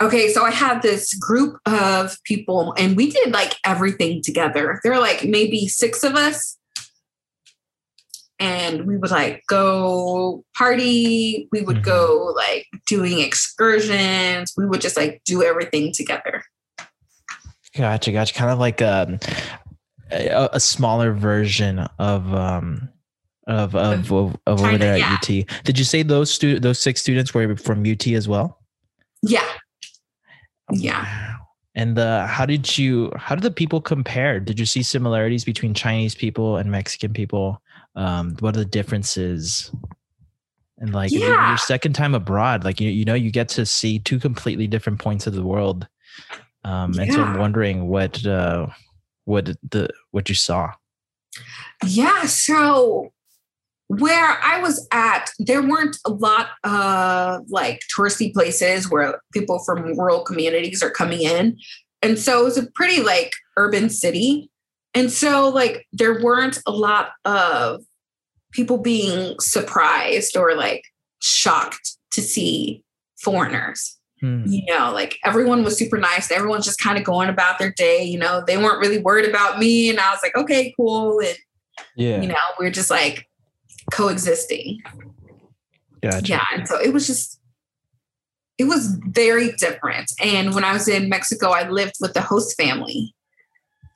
[0.00, 4.80] Okay, so I had this group of people and we did like everything together.
[4.82, 6.56] There were like maybe six of us.
[8.40, 11.48] And we would like go party.
[11.50, 11.82] We would mm-hmm.
[11.82, 14.54] go like doing excursions.
[14.56, 16.44] We would just like do everything together.
[17.76, 18.34] Gotcha, gotcha.
[18.34, 19.18] Kind of like um,
[20.12, 22.88] a, a smaller version of um,
[23.48, 25.14] of of, of, of over there at yeah.
[25.14, 25.64] UT.
[25.64, 28.60] Did you say those stu- those six students were from UT as well?
[29.22, 29.48] Yeah,
[30.72, 31.34] yeah.
[31.74, 33.12] And uh, how did you?
[33.16, 34.40] How did the people compare?
[34.40, 37.62] Did you see similarities between Chinese people and Mexican people?
[37.94, 39.70] Um, what are the differences?
[40.78, 41.50] And like yeah.
[41.50, 44.98] your second time abroad, like you, you know, you get to see two completely different
[45.00, 45.86] points of the world.
[46.64, 48.66] Um, and so I'm wondering what uh,
[49.24, 50.72] what the what you saw.
[51.84, 52.24] Yeah.
[52.24, 53.12] So
[53.88, 59.98] where I was at, there weren't a lot of like touristy places where people from
[59.98, 61.58] rural communities are coming in.
[62.02, 64.50] And so it was a pretty like urban city.
[64.94, 67.82] And so like there weren't a lot of
[68.52, 70.82] people being surprised or like
[71.20, 72.84] shocked to see
[73.22, 73.96] foreigners.
[74.20, 74.44] Hmm.
[74.46, 76.30] You know, like everyone was super nice.
[76.30, 78.02] Everyone's just kind of going about their day.
[78.02, 79.88] You know, they weren't really worried about me.
[79.88, 81.20] And I was like, okay, cool.
[81.20, 81.36] And,
[81.96, 82.20] yeah.
[82.20, 83.28] you know, we're just like,
[83.90, 84.80] coexisting.
[86.02, 86.26] Gotcha.
[86.26, 86.44] Yeah.
[86.54, 87.40] And so it was just,
[88.58, 90.10] it was very different.
[90.20, 93.14] And when I was in Mexico, I lived with the host family.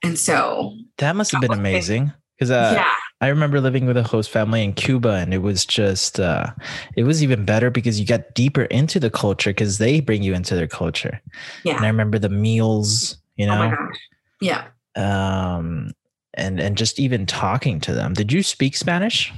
[0.05, 2.13] And so that must have been amazing.
[2.37, 2.93] Because uh, yeah.
[3.21, 6.53] I remember living with a host family in Cuba, and it was just, uh,
[6.97, 10.35] it was even better because you got deeper into the culture because they bring you
[10.35, 11.21] into their culture.
[11.63, 11.77] Yeah.
[11.77, 13.55] And I remember the meals, you know?
[13.55, 13.99] Oh my gosh.
[14.41, 14.65] Yeah.
[14.97, 15.93] Um,
[16.35, 18.13] and and just even talking to them.
[18.13, 19.33] Did you speak Spanish?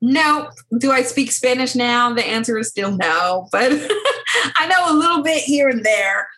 [0.00, 0.50] No.
[0.78, 2.12] Do I speak Spanish now?
[2.14, 3.70] The answer is still no, but
[4.56, 6.28] I know a little bit here and there.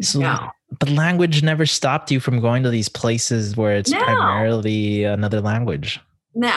[0.00, 0.50] So, no.
[0.78, 4.02] But language never stopped you from going to these places where it's no.
[4.02, 6.00] primarily another language.
[6.34, 6.54] No.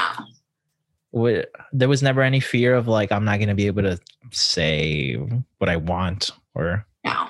[1.71, 3.99] There was never any fear of like, I'm not going to be able to
[4.31, 5.15] say
[5.57, 6.85] what I want or.
[7.03, 7.29] No.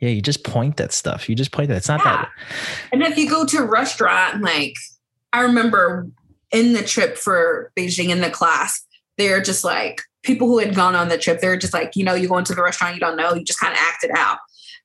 [0.00, 1.28] Yeah, you just point that stuff.
[1.28, 1.76] You just point that.
[1.76, 2.22] It's not yeah.
[2.22, 2.30] that.
[2.92, 4.74] And if you go to a restaurant, like
[5.32, 6.08] I remember
[6.52, 8.84] in the trip for Beijing in the class,
[9.18, 11.40] they're just like people who had gone on the trip.
[11.40, 13.58] They're just like, you know, you go into the restaurant, you don't know, you just
[13.58, 14.38] kind of act it out.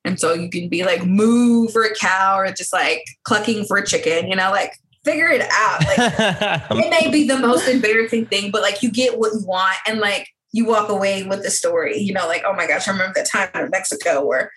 [0.04, 3.76] And so you can be like moo for a cow or just like clucking for
[3.76, 4.72] a chicken, you know, like
[5.04, 5.84] figure it out.
[5.84, 9.76] Like it may be the most embarrassing thing, but like you get what you want
[9.86, 12.92] and like you walk away with the story, you know, like, oh my gosh, I
[12.92, 14.50] remember that time in Mexico where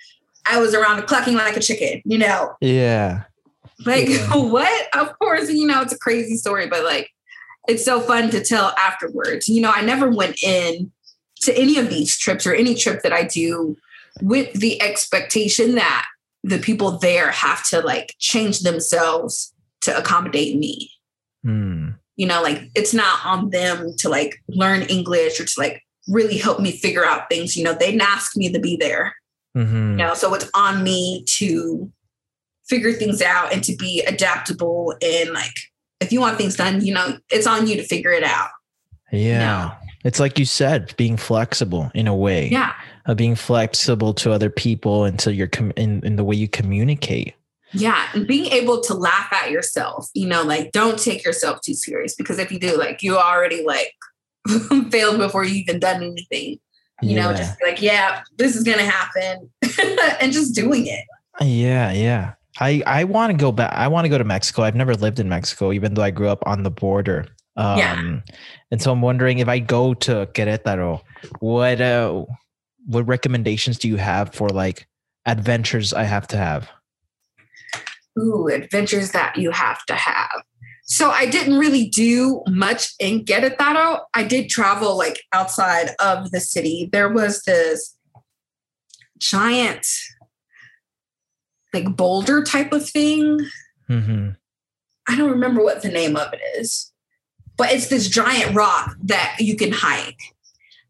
[0.50, 2.54] I was around clucking like a chicken, you know?
[2.62, 3.24] Yeah.
[3.86, 4.28] Like, yeah.
[4.36, 4.96] what?
[4.96, 7.10] Of course, you know, it's a crazy story, but like,
[7.68, 9.48] it's so fun to tell afterwards.
[9.48, 10.92] You know, I never went in
[11.42, 13.78] to any of these trips or any trip that I do
[14.22, 16.06] with the expectation that
[16.44, 20.92] the people there have to like change themselves to accommodate me.
[21.46, 21.96] Mm.
[22.16, 26.38] You know, like it's not on them to like learn English or to like really
[26.38, 27.56] help me figure out things.
[27.56, 29.16] You know, they didn't ask me to be there.
[29.56, 29.92] Mm-hmm.
[29.92, 31.92] You know, so it's on me to
[32.68, 35.54] figure things out and to be adaptable and like
[36.02, 38.50] if you want things done, you know, it's on you to figure it out.
[39.12, 39.20] Yeah.
[39.20, 39.76] You know?
[40.04, 42.50] It's like you said, being flexible in a way.
[42.50, 42.74] Yeah.
[43.06, 47.36] Uh, being flexible to other people until you're com- in, in the way you communicate.
[47.72, 48.08] Yeah.
[48.14, 52.16] And being able to laugh at yourself, you know, like don't take yourself too serious
[52.16, 53.94] because if you do, like you already like
[54.92, 56.60] failed before you even done anything.
[57.04, 57.24] You yeah.
[57.24, 59.50] know, just like, yeah, this is gonna happen
[60.20, 61.04] and just doing it.
[61.40, 62.34] Yeah, yeah.
[62.60, 63.74] I I want to go back.
[63.74, 64.64] I want to go to Mexico.
[64.64, 67.28] I've never lived in Mexico, even though I grew up on the border.
[67.58, 68.20] Um, yeah.
[68.72, 71.02] And so I'm wondering if I go to Querétaro,
[71.40, 72.26] what uh,
[72.86, 74.88] what recommendations do you have for like
[75.26, 76.70] adventures I have to have?
[78.20, 80.44] Ooh, adventures that you have to have.
[80.84, 84.02] So I didn't really do much in Querétaro.
[84.14, 86.90] I did travel like outside of the city.
[86.92, 87.96] There was this
[89.20, 89.86] giant
[91.74, 93.40] like boulder type of thing.
[93.90, 94.30] Mm-hmm.
[95.08, 96.92] I don't remember what the name of it is,
[97.58, 100.20] but it's this giant rock that you can hike.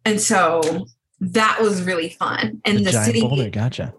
[0.05, 0.87] And so
[1.19, 2.61] that was really fun.
[2.65, 3.93] And the, the city, boulder, gotcha.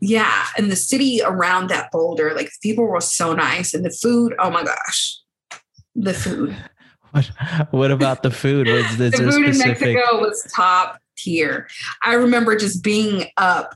[0.00, 4.34] Yeah, and the city around that boulder, like people were so nice, and the food.
[4.38, 5.18] Oh my gosh,
[5.94, 6.56] the food.
[7.12, 7.30] What,
[7.70, 8.66] what about the food?
[8.66, 9.88] Was the food specific...
[9.88, 11.66] in Mexico was top tier.
[12.04, 13.74] I remember just being up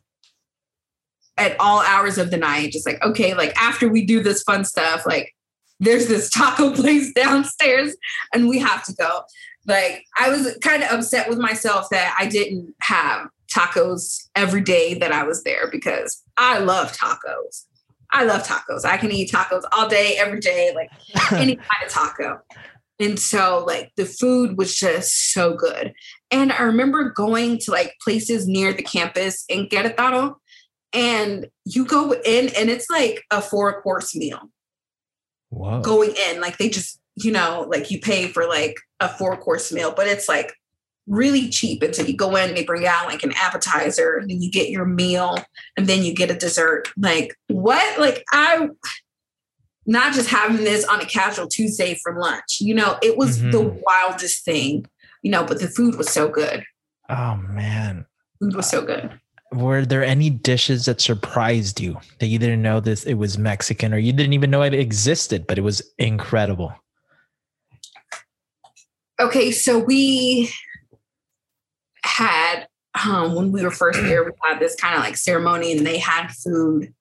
[1.41, 4.65] at all hours of the night, just like, okay, like after we do this fun
[4.65, 5.35] stuff, like
[5.81, 7.97] there's this taco place downstairs
[8.35, 9.23] and we have to go.
[9.67, 14.95] Like I was kind of upset with myself that I didn't have tacos every day
[14.95, 17.65] that I was there because I love tacos.
[18.13, 18.85] I love tacos.
[18.85, 20.91] I can eat tacos all day, every day, like
[21.33, 22.41] any kind of taco.
[22.99, 25.95] And so, like, the food was just so good.
[26.31, 30.35] And I remember going to like places near the campus in Querétaro
[30.93, 34.51] and you go in and it's like a four course meal.
[35.51, 35.81] Wow.
[35.81, 39.73] Going in, like they just, you know, like you pay for like a four course
[39.73, 40.53] meal, but it's like
[41.07, 41.83] really cheap.
[41.83, 44.71] And so you go in, they bring out like an appetizer, and then you get
[44.71, 45.37] your meal,
[45.77, 46.89] and then you get a dessert.
[46.97, 47.99] Like, what?
[47.99, 48.69] Like, I
[49.87, 53.51] not just having this on a casual Tuesday for lunch, you know, it was mm-hmm.
[53.51, 54.87] the wildest thing,
[55.23, 56.65] you know, but the food was so good.
[57.09, 58.07] Oh man.
[58.39, 59.20] Food was so good
[59.53, 63.93] were there any dishes that surprised you that you didn't know this it was Mexican
[63.93, 66.73] or you didn't even know it existed, but it was incredible?
[69.19, 70.51] Okay, so we
[72.05, 72.67] had
[73.05, 75.99] um, when we were first there, we had this kind of like ceremony and they
[75.99, 76.93] had food.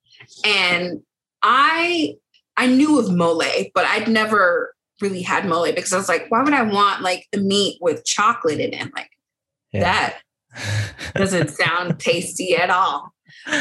[0.46, 1.02] And
[1.42, 2.16] I
[2.58, 3.44] I knew of mole,
[3.74, 7.28] but I'd never really had mole because I was like, why would I want like
[7.32, 8.94] the meat with chocolate in it?
[8.94, 9.12] Like
[9.72, 9.82] yeah.
[9.82, 10.20] that
[11.16, 13.14] doesn't sound tasty at all.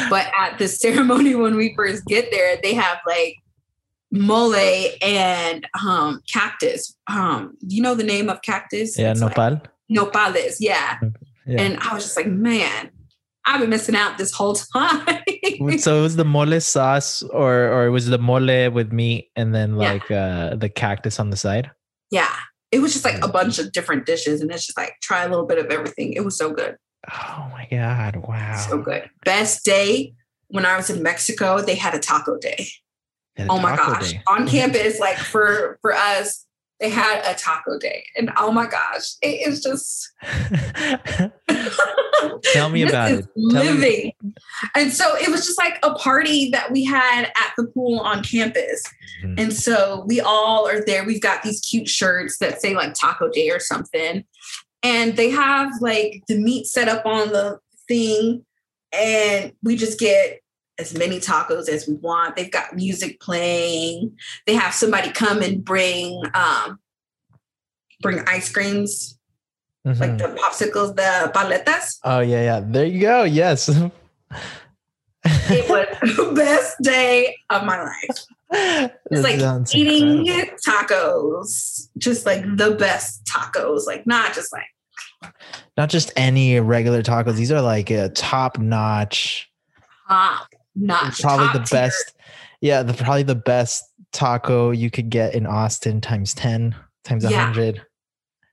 [0.09, 3.35] But at the ceremony when we first get there, they have like
[4.11, 6.95] mole and um cactus.
[7.07, 8.97] Um, you know the name of cactus?
[8.97, 9.53] Yeah, it's nopal.
[9.53, 10.99] Like, nopales, yeah.
[11.45, 11.61] yeah.
[11.61, 12.91] And I was just like, man,
[13.45, 15.23] I've been missing out this whole time.
[15.79, 19.55] so it was the mole sauce or or it was the mole with meat and
[19.55, 20.49] then like yeah.
[20.51, 21.71] uh the cactus on the side?
[22.11, 22.35] Yeah
[22.71, 25.29] it was just like a bunch of different dishes and it's just like try a
[25.29, 26.13] little bit of everything.
[26.13, 26.77] It was so good.
[27.11, 28.17] Oh my God.
[28.17, 28.57] Wow.
[28.69, 29.09] So good.
[29.25, 30.13] Best day
[30.49, 32.67] when I was in Mexico, they had a taco day.
[33.37, 34.11] A oh my gosh.
[34.11, 34.21] Day.
[34.27, 36.45] On campus, like for for us,
[36.79, 38.05] they had a taco day.
[38.15, 40.11] And oh my gosh, it is just
[42.53, 43.25] Tell me about it.
[43.35, 43.79] Living.
[43.81, 44.15] Me.
[44.75, 48.23] And so it was just like a party that we had at the pool on
[48.23, 48.83] campus.
[49.23, 49.35] Mm-hmm.
[49.37, 51.03] And so we all are there.
[51.03, 54.23] We've got these cute shirts that say like Taco Day or something.
[54.81, 58.45] And they have like the meat set up on the thing.
[58.91, 60.39] And we just get
[60.79, 62.35] as many tacos as we want.
[62.35, 64.17] They've got music playing.
[64.47, 66.79] They have somebody come and bring um
[68.01, 69.19] bring ice creams
[69.85, 70.01] mm-hmm.
[70.01, 71.99] like the popsicles, the paletas.
[72.03, 72.61] Oh yeah, yeah.
[72.63, 73.23] There you go.
[73.23, 73.69] Yes.
[73.69, 73.91] it
[75.69, 78.25] was the best day of my life.
[79.11, 80.57] It's like eating incredible.
[80.67, 85.33] tacos, just like the best tacos, like not just like
[85.77, 87.35] not just any regular tacos.
[87.35, 89.49] These are like a top notch,
[90.07, 90.48] top
[90.79, 91.79] notch, probably the tier.
[91.81, 92.13] best.
[92.61, 97.29] Yeah, the probably the best taco you could get in Austin times ten times a
[97.29, 97.45] Yeah.
[97.45, 97.81] hundred.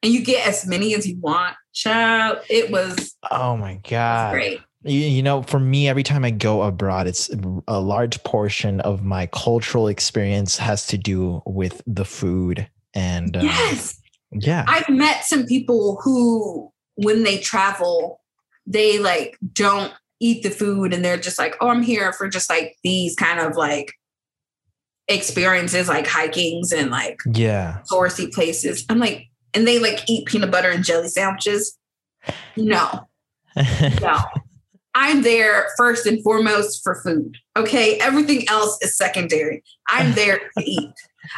[0.03, 1.57] and you get as many as you want.
[1.73, 4.33] Child, it was, Oh my god!
[4.33, 4.61] great.
[4.85, 7.29] You, you know, for me, every time I go abroad, it's
[7.67, 12.69] a large portion of my cultural experience has to do with the food.
[12.95, 13.99] And uh, yes,
[14.31, 18.21] yeah, I've met some people who, when they travel,
[18.67, 22.49] they like don't eat the food and they're just like, oh, I'm here for just
[22.49, 23.93] like these kind of like
[25.09, 28.85] experiences, like hikings and like yeah, touristy places.
[28.89, 31.79] I'm like, and they like eat peanut butter and jelly sandwiches.
[32.57, 33.09] No,
[34.01, 34.19] no.
[34.97, 37.37] I'm there first and foremost for food.
[37.55, 37.99] Okay.
[37.99, 39.63] Everything else is secondary.
[39.89, 40.95] I'm there to eat.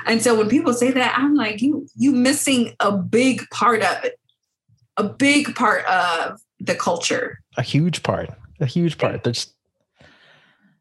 [0.06, 4.04] And so when people say that, I'm like, you you missing a big part of
[4.04, 4.18] it.
[4.96, 7.40] A big part of the culture.
[7.56, 8.30] a huge part,
[8.60, 9.24] a huge part.
[9.24, 9.52] There's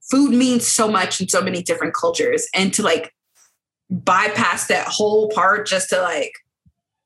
[0.10, 2.48] Food means so much in so many different cultures.
[2.54, 3.14] And to like
[3.90, 6.32] bypass that whole part just to like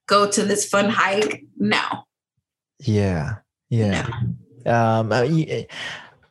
[0.08, 1.82] go to this fun hike, no.
[2.80, 3.36] yeah,
[3.70, 4.08] yeah.
[4.66, 5.68] Um, uh, y-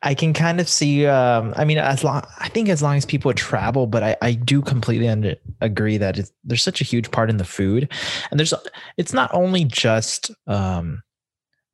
[0.03, 1.05] I can kind of see.
[1.05, 4.33] Um, I mean, as long I think as long as people travel, but I, I
[4.33, 7.91] do completely under, agree that it's, there's such a huge part in the food,
[8.31, 8.53] and there's
[8.97, 11.03] it's not only just um,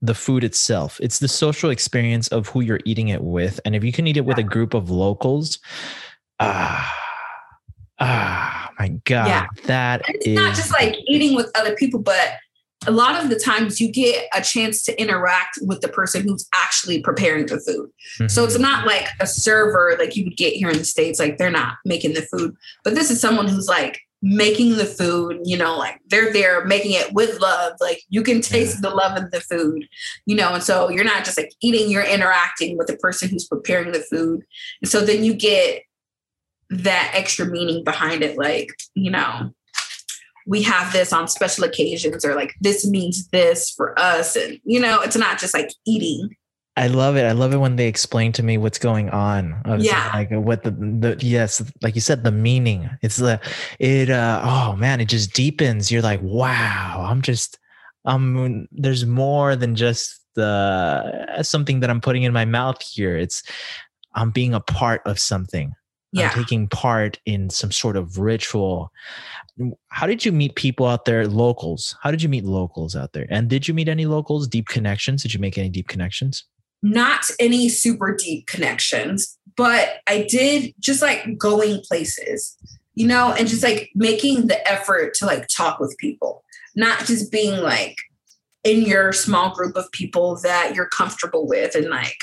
[0.01, 3.83] the food itself; it's the social experience of who you're eating it with, and if
[3.83, 5.59] you can eat it with a group of locals,
[6.39, 6.95] ah,
[7.99, 9.45] ah, my god, Yeah.
[9.65, 12.33] that it's is not just like eating with other people, but
[12.85, 16.47] a lot of the times you get a chance to interact with the person who's
[16.53, 17.89] actually preparing the food.
[18.29, 18.45] So Mhm.
[18.45, 21.49] it's not like a server like you would get here in the States, like they're
[21.49, 25.77] not making the food, but this is someone who's like making the food, you know,
[25.77, 27.73] like they're there making it with love.
[27.79, 29.87] Like you can taste the love in the food,
[30.25, 33.47] you know, and so you're not just like eating, you're interacting with the person who's
[33.47, 34.43] preparing the food.
[34.81, 35.83] And so then you get
[36.69, 39.51] that extra meaning behind it, like, you know,
[40.47, 44.79] we have this on special occasions or like this means this for us and you
[44.79, 46.29] know it's not just like eating
[46.77, 47.25] I love it.
[47.25, 49.59] I love it when they explain to me what's going on.
[49.79, 50.11] Yeah.
[50.13, 52.87] Like what the, the yes, like you said, the meaning.
[53.01, 53.41] It's the
[53.79, 55.91] it uh oh man, it just deepens.
[55.91, 57.57] You're like, wow, I'm just
[58.05, 63.17] um there's more than just the something that I'm putting in my mouth here.
[63.17, 63.41] It's
[64.13, 65.73] I'm being a part of something.
[66.11, 68.91] yeah I'm taking part in some sort of ritual.
[69.89, 71.95] How did you meet people out there, locals?
[72.03, 73.25] How did you meet locals out there?
[73.31, 75.23] And did you meet any locals, deep connections?
[75.23, 76.45] Did you make any deep connections?
[76.83, 82.55] Not any super deep connections but i did just like going places
[82.93, 86.43] you know and just like making the effort to like talk with people
[86.75, 87.95] not just being like
[88.63, 92.17] in your small group of people that you're comfortable with and like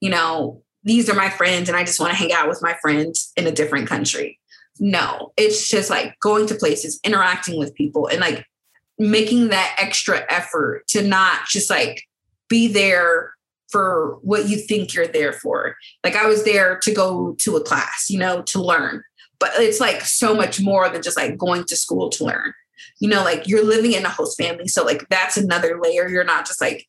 [0.00, 2.74] you know these are my friends and i just want to hang out with my
[2.80, 4.38] friends in a different country.
[4.80, 8.44] No it's just like going to places interacting with people and like
[8.98, 12.02] making that extra effort to not just like
[12.48, 13.32] be there
[13.70, 15.76] for what you think you're there for.
[16.02, 19.02] Like I was there to go to a class, you know, to learn.
[19.38, 22.52] But it's like so much more than just like going to school to learn.
[23.00, 24.68] You know, like you're living in a host family.
[24.68, 26.08] So like that's another layer.
[26.08, 26.86] You're not just like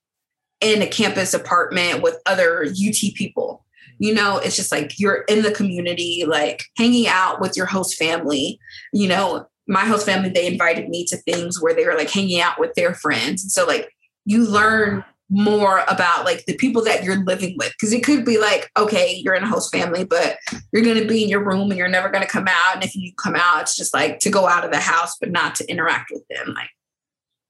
[0.61, 3.65] in a campus apartment with other UT people.
[3.99, 7.97] You know, it's just like you're in the community, like hanging out with your host
[7.97, 8.59] family.
[8.93, 12.39] You know, my host family, they invited me to things where they were like hanging
[12.39, 13.43] out with their friends.
[13.43, 13.91] And so like
[14.25, 17.71] you learn more about like the people that you're living with.
[17.79, 20.37] Because it could be like okay you're in a host family but
[20.71, 22.75] you're going to be in your room and you're never going to come out.
[22.75, 25.31] And if you come out it's just like to go out of the house but
[25.31, 26.53] not to interact with them.
[26.53, 26.69] Like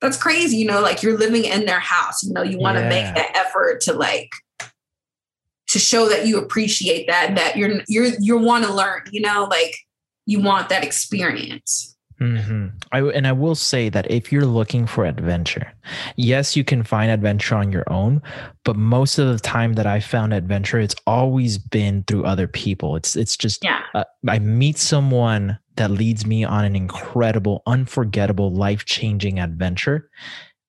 [0.02, 2.84] that's crazy you know like you're living in their house you know you want to
[2.84, 2.90] Yeah.
[2.90, 4.30] make that effort to like
[5.68, 9.46] to show that you appreciate that that you're you're you want to learn you know
[9.50, 9.76] like
[10.26, 15.06] you want that experience hmm I, and I will say that if you're looking for
[15.06, 15.72] adventure,
[16.18, 18.22] yes, you can find adventure on your own,
[18.66, 22.96] but most of the time that I found adventure, it's always been through other people.
[22.96, 28.52] It's it's just yeah uh, I meet someone that leads me on an incredible, unforgettable,
[28.54, 30.10] life changing adventure.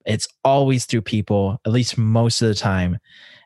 [0.07, 2.98] It's always through people, at least most of the time,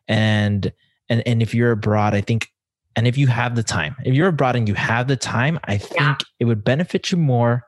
[0.08, 0.70] and
[1.08, 2.50] and and if you're abroad, I think.
[2.96, 5.78] And if you have the time, if you're abroad and you have the time, I
[5.78, 6.16] think Yeah.
[6.38, 7.64] it would benefit you more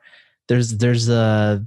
[0.49, 1.67] there's there's a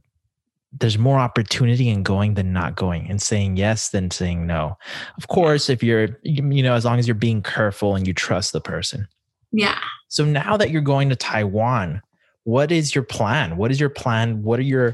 [0.71, 4.77] there's more opportunity in going than not going and saying yes than saying no.
[5.17, 8.53] Of course, if you're, you know, as long as you're being careful and you trust
[8.53, 9.07] the person.
[9.51, 9.80] Yeah.
[10.09, 12.01] So now that you're going to Taiwan,
[12.43, 13.57] what is your plan?
[13.57, 14.43] What is your plan?
[14.43, 14.93] What are your,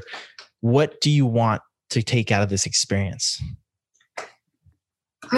[0.60, 1.60] what do you want
[1.90, 3.42] to take out of this experience?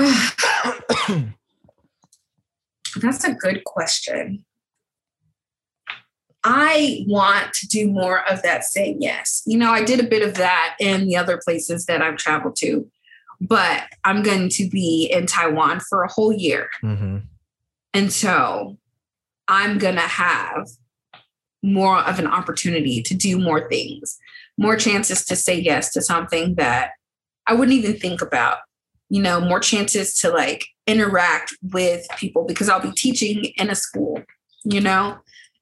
[3.01, 4.45] That's a good question.
[6.51, 9.43] I want to do more of that saying yes.
[9.45, 12.57] You know, I did a bit of that in the other places that I've traveled
[12.57, 12.91] to,
[13.39, 16.71] but I'm going to be in Taiwan for a whole year.
[16.83, 17.19] Mm-hmm.
[17.93, 18.79] And so
[19.47, 20.69] I'm going to have
[21.63, 24.19] more of an opportunity to do more things,
[24.57, 26.93] more chances to say yes to something that
[27.47, 28.61] I wouldn't even think about,
[29.11, 33.75] you know, more chances to like interact with people because I'll be teaching in a
[33.75, 34.23] school,
[34.65, 35.19] you know?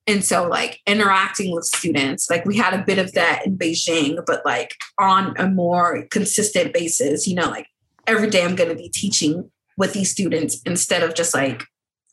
[0.09, 4.23] And so, like, interacting with students, like, we had a bit of that in Beijing,
[4.25, 7.67] but like on a more consistent basis, you know, like
[8.07, 11.65] every day I'm going to be teaching with these students instead of just like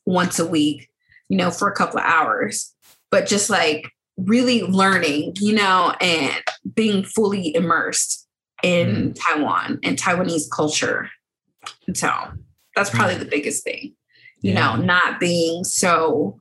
[0.05, 0.89] once a week,
[1.29, 2.73] you know, for a couple of hours,
[3.11, 3.85] but just like
[4.17, 8.27] really learning, you know, and being fully immersed
[8.63, 9.19] in mm.
[9.19, 11.09] Taiwan and Taiwanese culture.
[11.87, 12.11] And so
[12.75, 13.93] that's probably the biggest thing,
[14.41, 14.75] you yeah.
[14.75, 16.39] know, not being so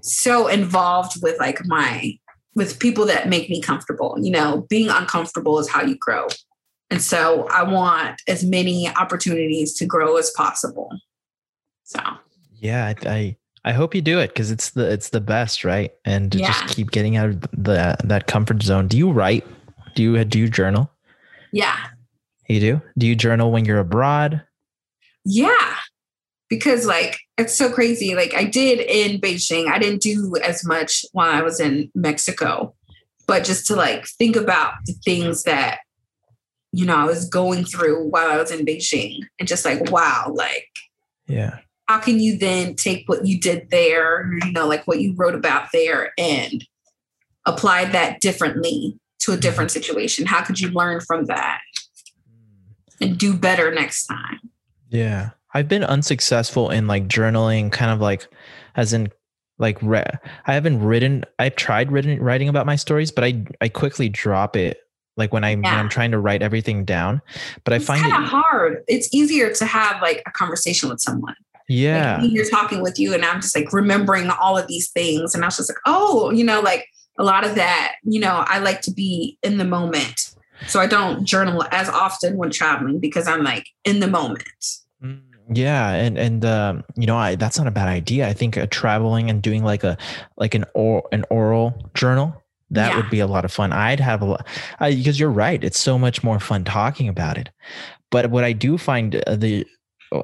[0.00, 2.18] so involved with like my
[2.54, 6.26] with people that make me comfortable you know being uncomfortable is how you grow.
[6.92, 10.90] And so i want as many opportunities to grow as possible.
[11.84, 12.00] So.
[12.54, 15.92] Yeah i i, I hope you do it because it's the it's the best right?
[16.04, 16.46] And yeah.
[16.48, 18.88] just keep getting out of the that comfort zone.
[18.88, 19.46] Do you write?
[19.94, 20.90] Do you do you journal?
[21.52, 21.76] Yeah.
[22.48, 22.82] You do?
[22.98, 24.42] Do you journal when you're abroad?
[25.24, 25.69] Yeah
[26.50, 28.14] because like it's so crazy.
[28.14, 32.74] Like I did in Beijing, I didn't do as much while I was in Mexico,
[33.26, 35.78] but just to like think about the things that
[36.72, 40.32] you know I was going through while I was in Beijing, and just like wow,
[40.34, 40.68] like
[41.26, 45.14] yeah, how can you then take what you did there, you know, like what you
[45.16, 46.66] wrote about there, and
[47.46, 49.40] apply that differently to a mm-hmm.
[49.40, 50.26] different situation?
[50.26, 51.60] How could you learn from that
[53.00, 54.40] and do better next time?
[54.88, 55.30] Yeah.
[55.54, 58.28] I've been unsuccessful in like journaling, kind of like,
[58.76, 59.10] as in,
[59.58, 60.04] like re-
[60.46, 61.24] I haven't written.
[61.38, 64.78] I've tried written writing about my stories, but I I quickly drop it.
[65.16, 65.72] Like when I'm yeah.
[65.72, 67.20] when I'm trying to write everything down,
[67.64, 68.82] but it's I find it hard.
[68.88, 71.34] It's easier to have like a conversation with someone.
[71.68, 75.34] Yeah, like, you're talking with you, and I'm just like remembering all of these things,
[75.34, 76.86] and I was just like, oh, you know, like
[77.18, 77.96] a lot of that.
[78.02, 80.34] You know, I like to be in the moment,
[80.66, 84.54] so I don't journal as often when traveling because I'm like in the moment.
[85.52, 88.28] Yeah, and and um, you know, I that's not a bad idea.
[88.28, 89.98] I think uh, traveling and doing like a
[90.36, 92.40] like an or an oral journal
[92.70, 92.96] that yeah.
[92.96, 93.72] would be a lot of fun.
[93.72, 94.46] I'd have a lot
[94.80, 95.62] because you're right.
[95.62, 97.50] It's so much more fun talking about it.
[98.10, 99.66] But what I do find uh, the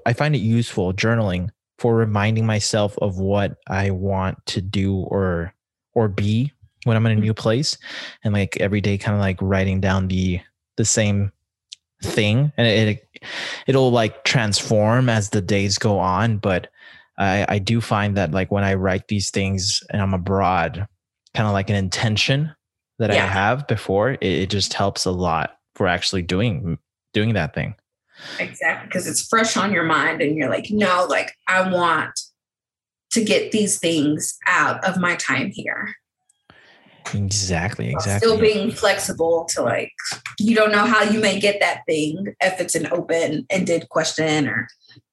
[0.04, 5.52] I find it useful journaling for reminding myself of what I want to do or
[5.94, 6.52] or be
[6.84, 7.76] when I'm in a new place,
[8.22, 10.40] and like every day, kind of like writing down the
[10.76, 11.32] the same
[12.02, 13.05] thing and it
[13.66, 16.68] it'll like transform as the days go on but
[17.18, 20.86] i i do find that like when i write these things and i'm abroad
[21.34, 22.54] kind of like an intention
[22.98, 23.24] that yeah.
[23.24, 26.78] i have before it, it just helps a lot for actually doing
[27.12, 27.74] doing that thing
[28.38, 32.18] exactly because it's fresh on your mind and you're like no like i want
[33.10, 35.94] to get these things out of my time here
[37.14, 38.28] Exactly, exactly.
[38.28, 39.92] Still being flexible to like,
[40.38, 44.48] you don't know how you may get that thing if it's an open ended question
[44.48, 44.68] or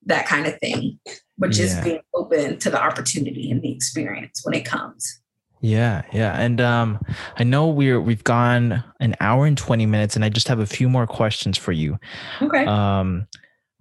[0.05, 0.99] that kind of thing,
[1.37, 1.83] but just yeah.
[1.83, 5.21] being open to the opportunity and the experience when it comes.
[5.61, 6.37] Yeah, yeah.
[6.37, 6.99] And um
[7.37, 10.65] I know we're we've gone an hour and 20 minutes and I just have a
[10.65, 11.97] few more questions for you.
[12.41, 12.65] Okay.
[12.65, 13.27] Um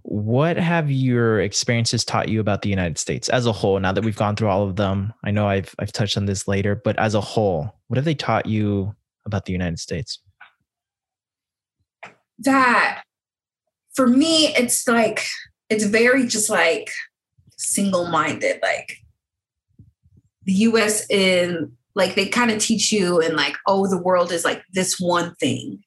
[0.02, 3.78] what have your experiences taught you about the United States as a whole?
[3.78, 6.48] Now that we've gone through all of them, I know I've I've touched on this
[6.48, 10.18] later, but as a whole, what have they taught you about the United States?
[12.40, 13.04] That
[13.94, 15.24] for me, it's like
[15.70, 16.90] it's very just like
[17.56, 18.58] single-minded.
[18.60, 18.96] Like
[20.44, 24.44] the US in like they kind of teach you and like, oh, the world is
[24.44, 25.84] like this one thing,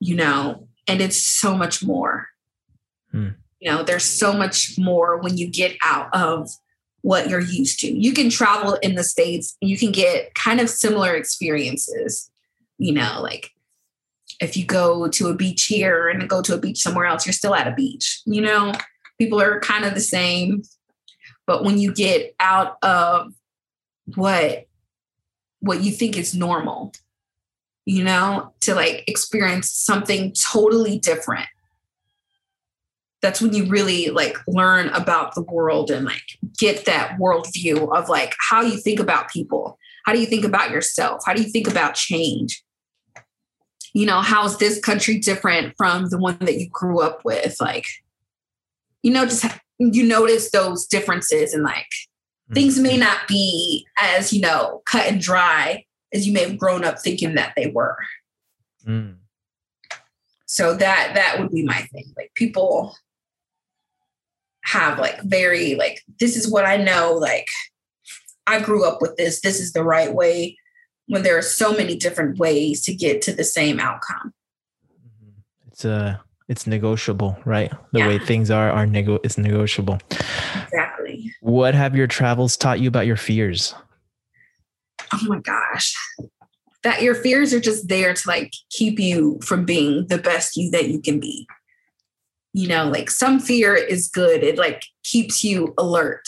[0.00, 2.28] you know, and it's so much more
[3.16, 3.34] Mm.
[3.60, 6.50] You know, there's so much more when you get out of
[7.00, 7.88] what you're used to.
[7.88, 12.30] You can travel in the States, you can get kind of similar experiences.
[12.78, 13.52] You know, like
[14.40, 17.32] if you go to a beach here and go to a beach somewhere else, you're
[17.32, 18.20] still at a beach.
[18.26, 18.72] You know,
[19.18, 20.62] people are kind of the same.
[21.46, 23.32] But when you get out of
[24.14, 24.66] what
[25.60, 26.92] what you think is normal,
[27.86, 31.46] you know, to like experience something totally different.
[33.26, 36.22] That's when you really like learn about the world and like
[36.56, 39.80] get that worldview of like how you think about people.
[40.04, 41.22] How do you think about yourself?
[41.26, 42.62] How do you think about change?
[43.94, 47.56] You know, how is this country different from the one that you grew up with?
[47.60, 47.86] Like,
[49.02, 49.44] you know, just
[49.80, 51.90] you notice those differences and like
[52.52, 53.00] things may mm-hmm.
[53.00, 55.84] not be as, you know, cut and dry
[56.14, 57.98] as you may have grown up thinking that they were.
[58.86, 59.16] Mm.
[60.46, 62.14] So that that would be my thing.
[62.16, 62.94] Like people
[64.66, 67.48] have like very like this is what I know like
[68.46, 69.40] I grew up with this.
[69.40, 70.56] This is the right way
[71.06, 74.32] when there are so many different ways to get to the same outcome.
[75.00, 75.68] Mm-hmm.
[75.68, 76.16] It's a uh,
[76.48, 77.72] it's negotiable, right?
[77.92, 78.08] The yeah.
[78.08, 79.98] way things are are nego it's negotiable.
[80.10, 81.32] Exactly.
[81.40, 83.74] What have your travels taught you about your fears?
[85.12, 85.94] oh my gosh
[86.82, 90.70] that your fears are just there to like keep you from being the best you
[90.70, 91.46] that you can be
[92.56, 94.42] you know like some fear is good.
[94.42, 96.26] It like keeps you alert.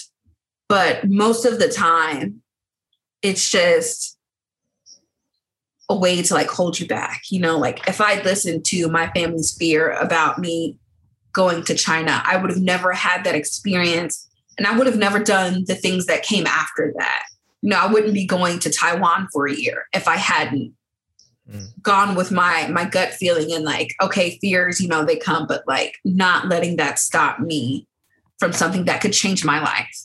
[0.69, 2.43] But most of the time
[3.23, 4.17] it's just
[5.89, 7.59] a way to like hold you back you know?
[7.59, 10.77] Like if i listened to my family's fear about me
[11.33, 15.19] going to china i would have never had that experience and i would have never
[15.19, 17.25] done the things that came after that.
[17.63, 20.75] You know, I wouldn't be going to Taiwan for a year if I hadn't.
[21.51, 21.83] Mm.
[21.83, 25.63] gone with my my gut feeling and like, okay, fears, you know, they come, but
[25.67, 27.87] like not letting that stop me
[28.39, 30.05] from something that could change my life.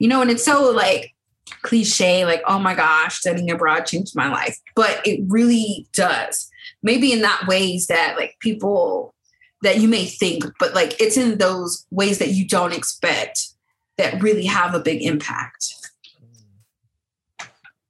[0.00, 1.14] You know, and it's so like
[1.62, 4.58] cliche, like, oh my gosh, studying abroad changed my life.
[4.74, 6.50] But it really does.
[6.82, 9.14] Maybe in that ways that like people
[9.62, 13.50] that you may think, but like it's in those ways that you don't expect
[13.98, 15.74] that really have a big impact.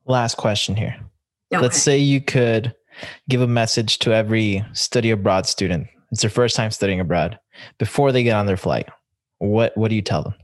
[0.04, 0.96] Last question here.
[1.52, 1.62] Okay.
[1.62, 2.74] Let's say you could
[3.28, 5.88] give a message to every study abroad student.
[6.10, 7.38] It's their first time studying abroad
[7.78, 8.88] before they get on their flight.
[9.38, 10.34] What what do you tell them?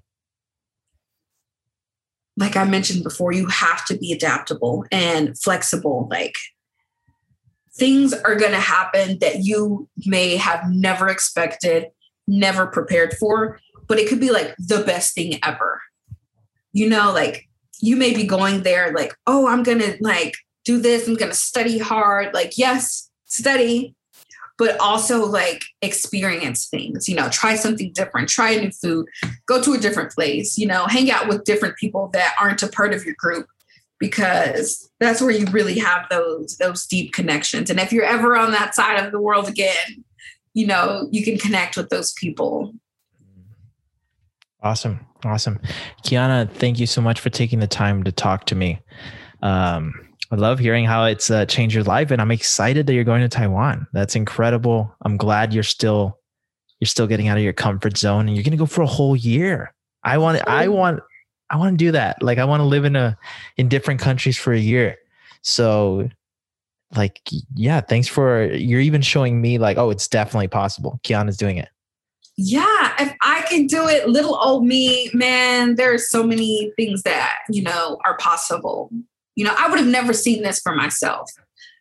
[2.37, 6.09] Like I mentioned before, you have to be adaptable and flexible.
[6.11, 6.35] Like
[7.75, 11.87] things are going to happen that you may have never expected,
[12.27, 15.81] never prepared for, but it could be like the best thing ever.
[16.73, 17.49] You know, like
[17.81, 20.35] you may be going there like, oh, I'm going to like
[20.69, 21.09] do this.
[21.09, 22.35] I'm going to study hard.
[22.35, 23.95] Like, yes, study,
[24.59, 29.07] but also like experience things, you know, try something different, try a new food,
[29.47, 32.69] go to a different place, you know, hang out with different people that aren't a
[32.69, 33.47] part of your group
[33.99, 37.71] because that's where you really have those those deep connections.
[37.71, 40.05] And if you're ever on that side of the world again,
[40.53, 42.75] you know, you can connect with those people.
[44.63, 45.07] Awesome.
[45.25, 45.61] Awesome.
[46.05, 48.81] Kiana, thank you so much for taking the time to talk to me.
[49.41, 53.05] Um, I love hearing how it's uh, changed your life, and I'm excited that you're
[53.05, 53.87] going to Taiwan.
[53.93, 54.95] That's incredible.
[55.03, 56.19] I'm glad you're still
[56.81, 58.87] you're still getting out of your comfort zone, and you're going to go for a
[58.87, 59.75] whole year.
[60.05, 61.01] I want I want
[61.51, 62.23] I want to do that.
[62.23, 63.17] Like I want to live in a
[63.57, 64.97] in different countries for a year.
[65.43, 66.09] So
[66.95, 67.21] like
[67.55, 71.01] yeah, thanks for you're even showing me like oh, it's definitely possible.
[71.05, 71.69] Kiana's doing it
[72.41, 77.03] yeah, if I can do it, little old me, man, there are so many things
[77.03, 78.93] that, you know, are possible.
[79.39, 81.31] You know, I would have never seen this for myself,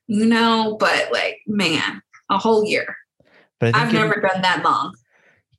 [0.06, 2.96] you know, but like, man, a whole year.
[3.60, 4.94] But I've never done that long.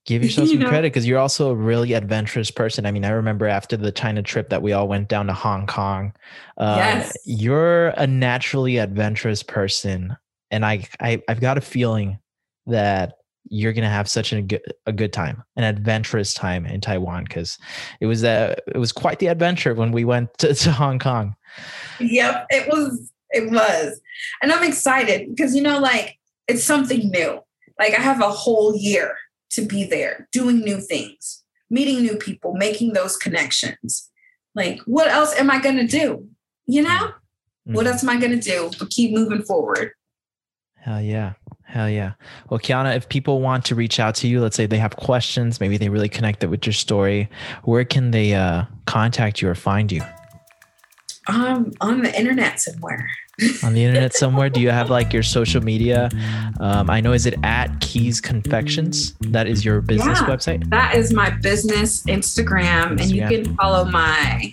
[0.07, 0.69] Give yourself some know?
[0.69, 2.87] credit because you're also a really adventurous person.
[2.87, 5.67] I mean, I remember after the China trip that we all went down to Hong
[5.67, 6.13] Kong.
[6.57, 7.17] Uh, yes.
[7.27, 10.17] You're a naturally adventurous person.
[10.53, 12.21] And I, I I've got a feeling
[12.67, 13.15] that
[13.51, 17.59] you're gonna have such a good a good time, an adventurous time in Taiwan because
[18.01, 21.35] it was a it was quite the adventure when we went to, to Hong Kong.
[22.01, 24.01] Yep, it was it was,
[24.43, 27.41] and I'm excited because you know like it's something new.
[27.79, 29.17] Like I have a whole year
[29.51, 34.11] to be there, doing new things, meeting new people, making those connections.
[34.55, 36.29] Like what else am I gonna do?
[36.67, 37.75] You know, mm-hmm.
[37.75, 38.71] what else am I gonna do?
[38.79, 39.93] But keep moving forward.
[40.77, 41.35] Hell yeah.
[41.65, 42.15] Hell yeah.
[42.49, 45.61] Well, Kiana, if people want to reach out to you, let's say they have questions,
[45.61, 47.29] maybe they really connected with your story,
[47.65, 50.03] where can they uh, contact you or find you?
[51.29, 53.09] Um, on the internet somewhere.
[53.63, 54.49] on the internet somewhere?
[54.49, 56.09] Do you have like your social media?
[56.59, 59.15] Um, I know, is it at Keys Confections?
[59.21, 60.69] That is your business yeah, website?
[60.71, 64.53] That is my business Instagram, and you can follow my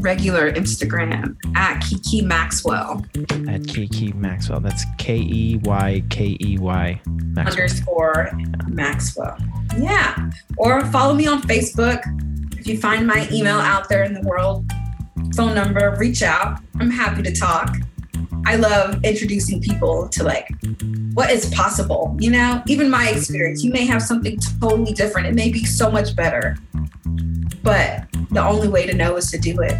[0.00, 3.04] regular Instagram at Keykey Maxwell.
[3.16, 4.60] At Keykey Maxwell.
[4.60, 7.00] That's K E Y K E Y
[7.36, 8.30] underscore
[8.68, 9.36] Maxwell.
[9.78, 10.30] Yeah.
[10.56, 12.02] Or follow me on Facebook.
[12.58, 14.64] If you find my email out there in the world,
[15.34, 16.60] phone number, reach out.
[16.80, 17.76] I'm happy to talk.
[18.46, 20.48] I love introducing people to like
[21.14, 22.16] what is possible.
[22.18, 25.26] You know, even my experience, you may have something totally different.
[25.26, 26.56] It may be so much better,
[27.62, 29.74] but the only way to know is to do it.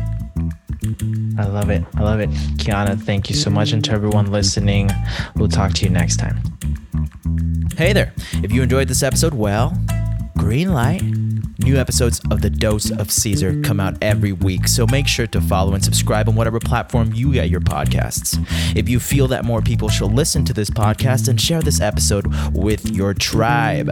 [1.39, 1.85] I love it.
[1.94, 2.31] I love it.
[2.59, 3.73] Kiana, thank you so much.
[3.73, 4.90] And to everyone listening,
[5.36, 6.43] we'll talk to you next time.
[7.77, 8.12] Hey there.
[8.43, 9.77] If you enjoyed this episode, well,
[10.36, 11.02] green light.
[11.61, 15.41] New episodes of The Dose of Caesar come out every week, so make sure to
[15.41, 18.39] follow and subscribe on whatever platform you get your podcasts.
[18.77, 22.33] If you feel that more people should listen to this podcast, then share this episode
[22.55, 23.91] with your tribe.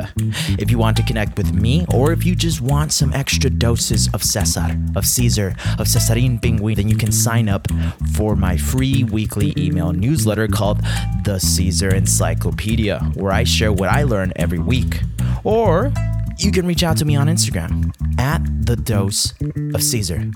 [0.61, 4.09] If you want to connect with me, or if you just want some extra doses
[4.15, 5.49] of Cesar, of Caesar,
[5.81, 7.67] of Cesarin Pingüin, then you can sign up
[8.15, 10.83] for my free weekly email newsletter called
[11.25, 15.01] The Caesar Encyclopedia, where I share what I learn every week.
[15.43, 15.93] Or
[16.39, 19.33] you can reach out to me on Instagram at the dose
[19.75, 20.31] of Caesar.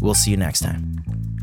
[0.00, 1.33] We'll see you next time.